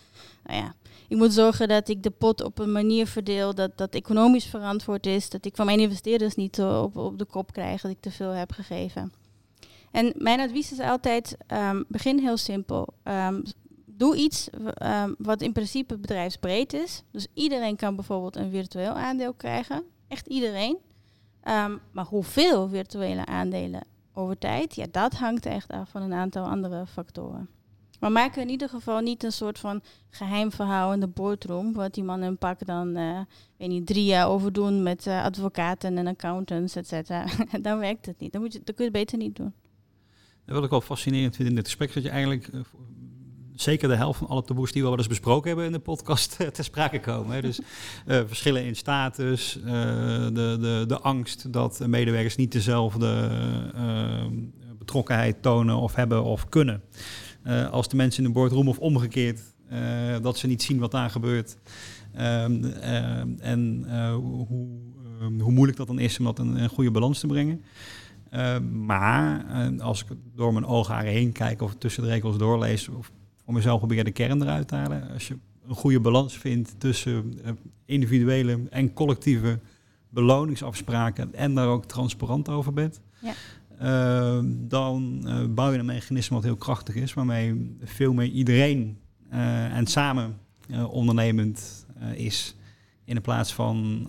[0.45, 0.75] Nou ja,
[1.09, 5.07] ik moet zorgen dat ik de pot op een manier verdeel dat dat economisch verantwoord
[5.07, 8.11] is, dat ik van mijn investeerders niet op, op de kop krijg dat ik te
[8.11, 9.13] veel heb gegeven.
[9.91, 12.89] En mijn advies is altijd, um, begin heel simpel.
[13.05, 13.43] Um,
[13.85, 14.49] doe iets
[14.83, 17.03] um, wat in principe bedrijfsbreed is.
[17.11, 19.83] Dus iedereen kan bijvoorbeeld een virtueel aandeel krijgen.
[20.09, 20.79] Echt iedereen.
[21.93, 26.87] Maar hoeveel virtuele aandelen over tijd, ja, dat hangt echt af van een aantal andere
[26.87, 27.49] factoren.
[28.01, 31.95] Maar maak in ieder geval niet een soort van geheim verhaal in de boardroom, wat
[31.95, 33.21] die man een pak dan, uh,
[33.57, 37.27] weet niet, drie jaar over doen met uh, advocaten en accountants, et cetera.
[37.61, 38.33] dan werkt het niet.
[38.33, 39.53] Dan, moet je, dan kun je het beter niet doen.
[40.47, 42.61] Wat ik wel fascinerend vind in dit gesprek, dat je eigenlijk uh,
[43.55, 46.37] zeker de helft van alle taboes die we wel eens besproken hebben in de podcast
[46.41, 47.35] uh, ter sprake komen.
[47.35, 47.41] Hè.
[47.41, 47.65] Dus uh,
[48.27, 53.31] verschillen in status, uh, de, de, de angst dat medewerkers niet dezelfde
[54.79, 56.83] betrokkenheid tonen of hebben of kunnen.
[57.71, 59.41] als de mensen in de boardroom of omgekeerd,
[60.23, 61.57] dat ze niet zien wat daar gebeurt.
[62.19, 62.65] Um,
[63.41, 64.47] en hoe,
[65.41, 67.63] hoe moeilijk dat dan is om dat in een goede balans te brengen.
[68.73, 69.45] Maar
[69.79, 73.13] als ik door mijn oogharen heen kijk of tussen de regels doorlees, of
[73.45, 75.11] om mezelf proberen de kern eruit te halen.
[75.13, 75.37] Als je
[75.69, 77.51] een goede balans vindt tussen uh,
[77.85, 79.59] individuele en collectieve
[80.09, 83.33] beloningsafspraken en daar ook transparant over bent, ja.
[84.45, 88.99] dan bouw je een mechanisme wat heel krachtig is, waarmee veel meer iedereen
[89.71, 90.39] en samen
[90.89, 92.55] ondernemend is.
[93.07, 94.09] In plaats van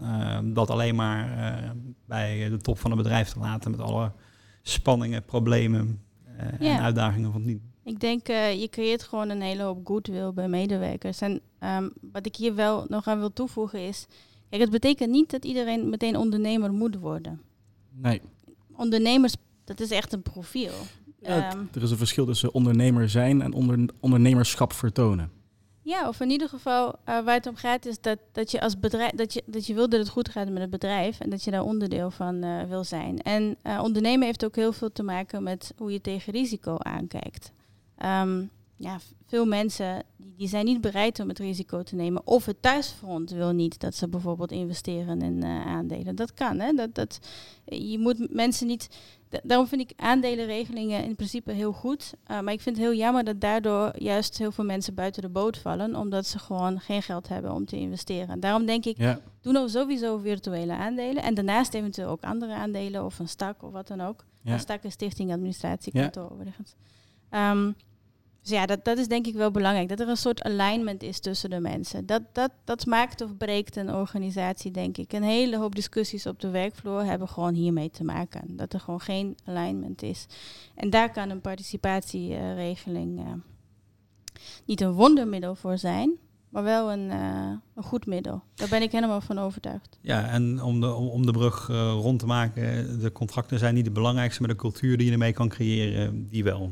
[0.54, 1.28] dat alleen maar
[2.06, 4.12] bij de top van een bedrijf te laten met alle
[4.62, 6.02] spanningen, problemen
[6.60, 6.78] ja.
[6.78, 10.48] en uitdagingen van die ik denk, uh, je creëert gewoon een hele hoop goodwill bij
[10.48, 11.22] medewerkers.
[11.22, 14.06] En um, wat ik hier wel nog aan wil toevoegen is...
[14.50, 17.42] Kijk, het betekent niet dat iedereen meteen ondernemer moet worden.
[17.92, 18.22] Nee.
[18.76, 20.72] Ondernemers, dat is echt een profiel.
[21.22, 25.32] Ja, um, er is een verschil tussen ondernemer zijn en onder, ondernemerschap vertonen.
[25.88, 28.80] Ja, of in ieder geval uh, waar het om gaat is dat, dat je als
[28.80, 31.44] bedrijf dat je, dat je wil dat het goed gaat met het bedrijf en dat
[31.44, 33.22] je daar onderdeel van uh, wil zijn.
[33.22, 37.52] En uh, ondernemen heeft ook heel veel te maken met hoe je tegen risico aankijkt.
[38.06, 40.04] Um, ja, veel mensen
[40.38, 42.28] die, zijn niet bereid om het risico te nemen.
[42.28, 46.16] Of het thuisfront wil niet dat ze bijvoorbeeld investeren in uh, aandelen.
[46.16, 46.74] Dat kan, hè?
[46.74, 47.20] Dat, dat,
[47.66, 48.90] je moet mensen niet.
[49.44, 52.14] Daarom vind ik aandelenregelingen in principe heel goed.
[52.32, 55.30] Uh, maar ik vind het heel jammer dat daardoor juist heel veel mensen buiten de
[55.30, 55.96] boot vallen.
[55.96, 58.40] Omdat ze gewoon geen geld hebben om te investeren.
[58.40, 59.20] Daarom denk ik, ja.
[59.42, 61.24] doe nou sowieso virtuele aandelen.
[61.24, 64.26] En daarnaast eventueel ook andere aandelen of een stak of wat dan ook.
[64.42, 64.54] Ja.
[64.54, 66.30] Een stak is stichting administratiekantoor ja.
[66.30, 66.76] overigens.
[67.32, 67.76] Um,
[68.48, 69.90] dus ja, dat, dat is denk ik wel belangrijk.
[69.90, 72.06] Dat er een soort alignment is tussen de mensen.
[72.06, 75.14] Dat, dat, dat maakt of breekt een organisatie, denk ik.
[75.14, 78.58] Een hele hoop discussies op de werkvloer hebben gewoon hiermee te maken.
[78.58, 80.26] Dat er gewoon geen alignment is.
[80.76, 83.26] En daar kan een participatieregeling uh,
[84.66, 86.16] niet een wondermiddel voor zijn,
[86.50, 88.44] maar wel een, uh, een goed middel.
[88.56, 90.00] Daar ben ik helemaal van overtuigd.
[90.02, 93.86] Ja, en om de, om, de brug uh, rond te maken, de contracten zijn niet
[93.86, 96.72] het belangrijkste, maar de cultuur die je ermee kan creëren, die wel.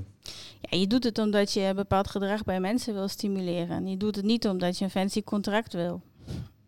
[0.69, 3.87] Ja, je doet het omdat je bepaald gedrag bij mensen wil stimuleren.
[3.87, 6.01] Je doet het niet omdat je een fancy contract wil.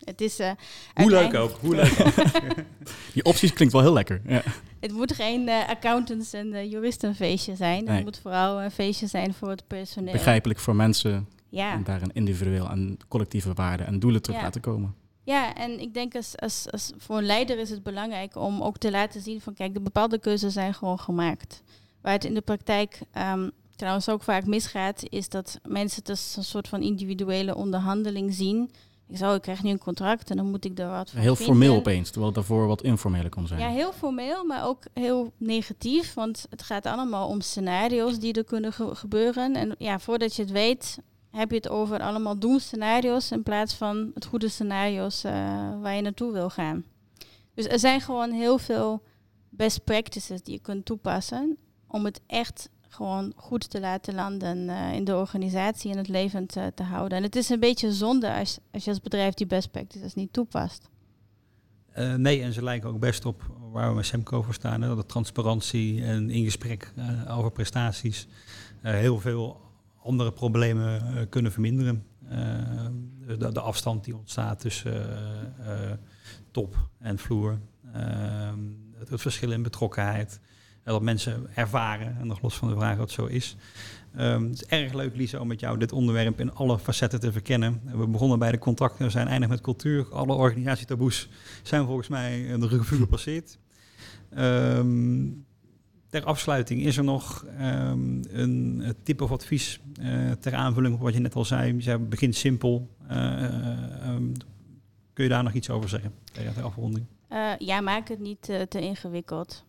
[0.04, 0.52] Het is, uh,
[0.96, 2.56] hoe leuk ook, hoe leuk ook.
[3.14, 4.22] Die opties klinkt wel heel lekker.
[4.28, 4.44] Ja.
[4.80, 7.84] Het moet geen uh, accountants- en uh, juristenfeestje zijn.
[7.84, 7.96] Nee.
[7.96, 10.12] Het moet vooral een feestje zijn voor het personeel.
[10.12, 11.28] Begrijpelijk voor mensen.
[11.50, 11.74] Ja.
[11.74, 14.44] En daar een individueel en collectieve waarden en doelen terug ja.
[14.44, 14.96] laten komen.
[15.24, 18.78] Ja, en ik denk als, als, als voor een leider is het belangrijk om ook
[18.78, 21.64] te laten zien van kijk, de bepaalde keuzes zijn gewoon gemaakt.
[22.02, 26.36] Waar het in de praktijk um, trouwens ook vaak misgaat, is dat mensen het als
[26.38, 28.72] een soort van individuele onderhandeling zien.
[29.08, 31.56] Ik zou, ik krijg nu een contract en dan moet ik er wat Heel vinden.
[31.56, 33.60] formeel opeens, terwijl het daarvoor wat informeler kon zijn.
[33.60, 36.14] Ja, heel formeel, maar ook heel negatief.
[36.14, 39.56] Want het gaat allemaal om scenario's die er kunnen ge gebeuren.
[39.56, 40.98] En ja, voordat je het weet,
[41.32, 45.32] heb je het over allemaal doemscenario's in plaats van het goede scenario's uh,
[45.82, 46.86] waar je naartoe wil gaan.
[47.54, 49.02] Dus er zijn gewoon heel veel
[49.50, 51.58] best practices die je kunt toepassen
[51.88, 56.58] om het echt gewoon goed te laten landen uh, in de organisatie en het levend
[56.58, 57.18] uh, te houden.
[57.18, 60.34] En het is een beetje zonde als, als je als bedrijf die best practices niet
[60.34, 60.90] toepast.
[61.98, 64.82] Uh, nee, en ze lijken ook best op, waar we met Semco voor staan.
[64.82, 66.94] Hè, dat transparantie en in gesprek
[67.30, 68.28] over prestaties
[68.82, 69.62] heel veel
[70.04, 72.06] andere problemen kunnen verminderen.
[73.38, 75.20] De, afstand die ontstaat tussen
[76.52, 77.60] top en vloer.
[78.98, 80.40] Het, het, verschil in betrokkenheid.
[80.94, 83.56] Dat mensen ervaren, en nog los van de vraag wat zo is.
[84.20, 87.32] Um, het is erg leuk, Lisa, om met jou dit onderwerp in alle facetten te
[87.32, 87.82] verkennen.
[87.84, 90.08] We begonnen bij de contracten, we zijn eindig met cultuur.
[90.12, 91.30] Alle organisatietaboes
[91.64, 93.58] zijn volgens mij een revue gepasseerd.
[94.38, 95.46] Um,
[96.10, 101.14] ter afsluiting, is er nog um, een tip of advies uh, ter aanvulling op wat
[101.14, 101.74] je net al zei?
[101.74, 102.96] Je zei, begin simpel.
[103.12, 104.16] Uh,
[105.14, 106.14] kun je daar nog iets over zeggen
[106.56, 107.06] de afronding?
[107.58, 109.66] Ja, maak het niet te ingewikkeld.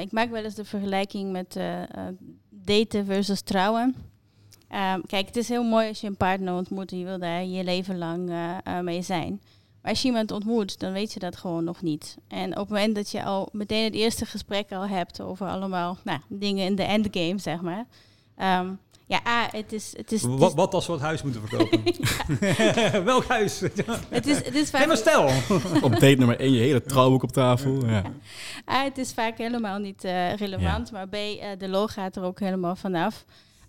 [0.00, 1.60] Ik maak wel eens de vergelijking met
[2.48, 3.94] daten versus trouwen.
[4.94, 7.44] Um, kijk, het is heel mooi als je een partner ontmoet en je wil daar
[7.44, 8.32] je leven lang
[8.82, 9.40] mee zijn.
[9.82, 12.16] Maar als je iemand ontmoet, dan weet je dat gewoon nog niet.
[12.28, 15.98] En op het moment dat je al meteen het eerste gesprek al hebt over allemaal
[16.04, 17.86] nou, dingen in de endgame, zeg maar.
[18.60, 18.78] Um,
[19.10, 19.96] ja, A, het is...
[19.96, 21.82] Het is, wat, wat als we het huis moeten verkopen?
[23.04, 23.60] Welk huis?
[24.08, 24.86] het is, het is vaak...
[24.86, 25.30] maar stel!
[25.82, 27.86] op date nummer 1 je hele trouwboek op tafel.
[27.86, 28.02] Ja.
[28.70, 30.88] A, het is vaak helemaal niet uh, relevant.
[30.88, 30.92] Ja.
[30.92, 33.24] Maar B, uh, de lol gaat er ook helemaal vanaf.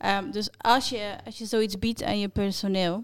[0.06, 3.04] Um, dus als je, als je zoiets biedt aan je personeel...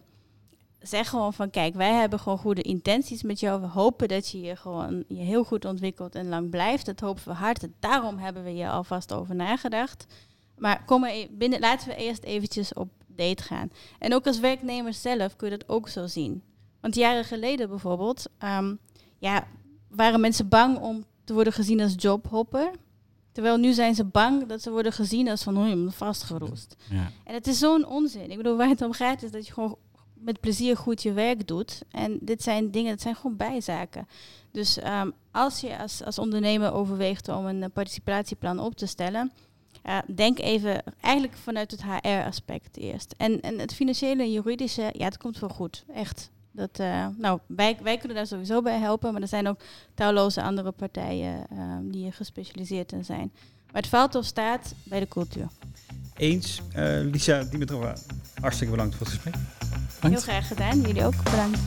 [0.79, 3.61] Zeg gewoon van, kijk, wij hebben gewoon goede intenties met jou.
[3.61, 6.85] We hopen dat je je gewoon je heel goed ontwikkelt en lang blijft.
[6.85, 7.63] Dat hopen we hard.
[7.63, 10.05] En daarom hebben we je alvast over nagedacht.
[10.58, 13.72] Maar kom er e- binnen, laten we eerst eventjes op date gaan.
[13.99, 16.43] En ook als werknemer zelf kun je dat ook zo zien.
[16.82, 18.80] Want jaren geleden bijvoorbeeld, um,
[19.18, 19.47] ja,
[19.89, 22.72] waren mensen bang om te worden gezien als jobhopper.
[23.32, 26.76] Terwijl nu zijn ze bang dat ze worden gezien als van oh, vastgeroest.
[26.89, 27.12] Ja.
[27.24, 28.32] En het is zo'n onzin.
[28.32, 29.78] Ik bedoel, waar het om gaat is dat je gewoon
[30.14, 31.82] met plezier goed je werk doet.
[31.91, 34.08] En dit zijn dingen, dat zijn gewoon bijzaken.
[34.51, 39.32] Dus um, als je als, als ondernemer overweegt om een participatieplan op te stellen,
[39.86, 43.13] uh, denk even eigenlijk vanuit het HR-aspect eerst.
[43.18, 45.84] En, en het financiële en juridische, ja, het komt wel goed.
[45.93, 46.32] Echt.
[46.51, 49.59] Dat, uh, nou, wij, wij kunnen daar sowieso bij helpen, maar er zijn ook
[49.93, 53.32] talloze andere partijen uh, die er gespecialiseerd in zijn.
[53.72, 55.47] Maar het valt of staat bij de cultuur.
[56.15, 56.61] Eens.
[57.11, 57.95] Lisa Dimitrova,
[58.41, 59.36] hartstikke bedankt voor het gesprek.
[59.99, 60.82] Heel graag gedaan.
[60.82, 61.59] Jullie ook bedankt.